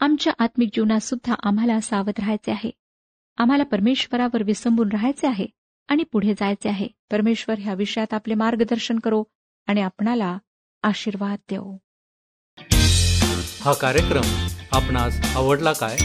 आमच्या 0.00 0.32
आत्मिक 0.38 0.68
जीवनात 0.74 1.00
सुद्धा 1.00 1.34
आम्हाला 1.42 1.80
सावध 1.80 2.12
राहायचे 2.18 2.50
आहे. 2.50 2.70
आम्हाला 3.36 3.64
परमेश्वरावर 3.64 4.42
विसंबून 4.42 4.88
राहायचे 4.88 5.26
आहे 5.26 5.46
आणि 5.88 6.02
पुढे 6.02 6.32
जायचे 6.32 6.68
आहे. 6.68 6.88
परमेश्वर 7.10 7.54
ह्या 7.58 7.74
विषयात 7.74 8.14
आपले 8.14 8.34
मार्गदर्शन 8.34 8.98
करो 8.98 9.24
आणि 9.66 9.80
आपणाला 9.80 10.38
आशीर्वाद 10.82 11.38
देऊ 11.50 11.76
हा 13.60 13.72
कार्यक्रम 13.72 14.46
आपणास 14.72 15.36
आवडला 15.36 15.72
काय? 15.72 15.96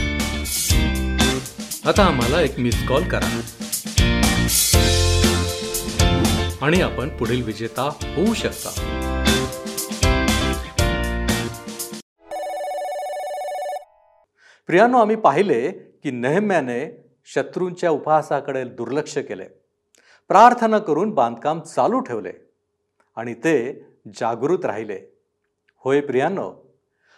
आता 1.86 2.06
आम्हाला 2.06 2.42
एक 2.42 2.60
मिस 2.60 2.88
कॉल 2.88 3.04
करा. 3.04 3.40
आणि 6.62 6.82
आपण 6.82 7.18
पुढील 7.18 7.44
विजेता 7.44 7.84
होऊ 7.84 8.34
शकता. 8.34 8.70
प्रियानो 14.68 14.98
आम्ही 14.98 15.16
पाहिले 15.16 15.72
की 15.72 16.12
नेहम्याने 16.12 17.10
शत्रूंच्या 17.26 17.90
उपहासाकडे 17.90 18.64
दुर्लक्ष 18.64 19.18
केले. 19.18 19.46
प्रार्थना 20.28 20.80
करून 20.80 21.12
बांधकाम 21.12 21.60
चालू 21.60 22.00
ठेवले 22.00 22.34
आणि 23.16 23.34
ते 23.34 23.86
जागृत 24.20 24.66
राहिले. 24.66 25.00
होय 25.76 26.02
प्रियानो 26.02 26.76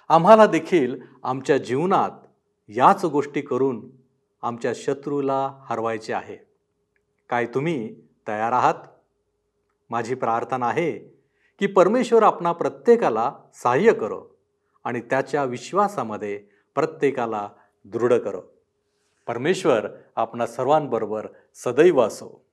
आम्हाला 0.09 0.45
देखील 0.45 1.01
आमच्या 1.23 1.57
जीवनात 1.57 2.27
याच 2.69 3.05
गोष्टी 3.05 3.41
करून 3.41 3.89
आमच्या 4.41 4.71
शत्रूला 4.75 5.65
हरवायचे 5.69 6.13
आहे. 6.13 6.37
काय 7.29 7.45
तुम्ही 7.45 7.95
तयार 8.27 8.51
आहात? 8.51 8.75
माझी 9.91 10.15
प्रार्थना 10.15 10.67
आहे 10.67 10.91
की 11.59 11.67
परमेश्वर 11.67 12.23
आपणा 12.23 12.51
प्रत्येकाला 12.51 13.31
सहाय्य 13.53 13.93
करो 13.93 14.23
आणि 14.83 15.01
त्याच्या 15.01 15.43
विश्वासामध्ये 15.43 16.37
प्रत्येकाला 16.75 17.49
दृढ 17.85 18.13
करो. 18.13 18.41
परमेश्वर 19.27 19.87
आपणा 20.15 20.45
सर्वांबरोबर 20.47 21.27
सदैव 21.55 22.01
असो. 22.01 22.45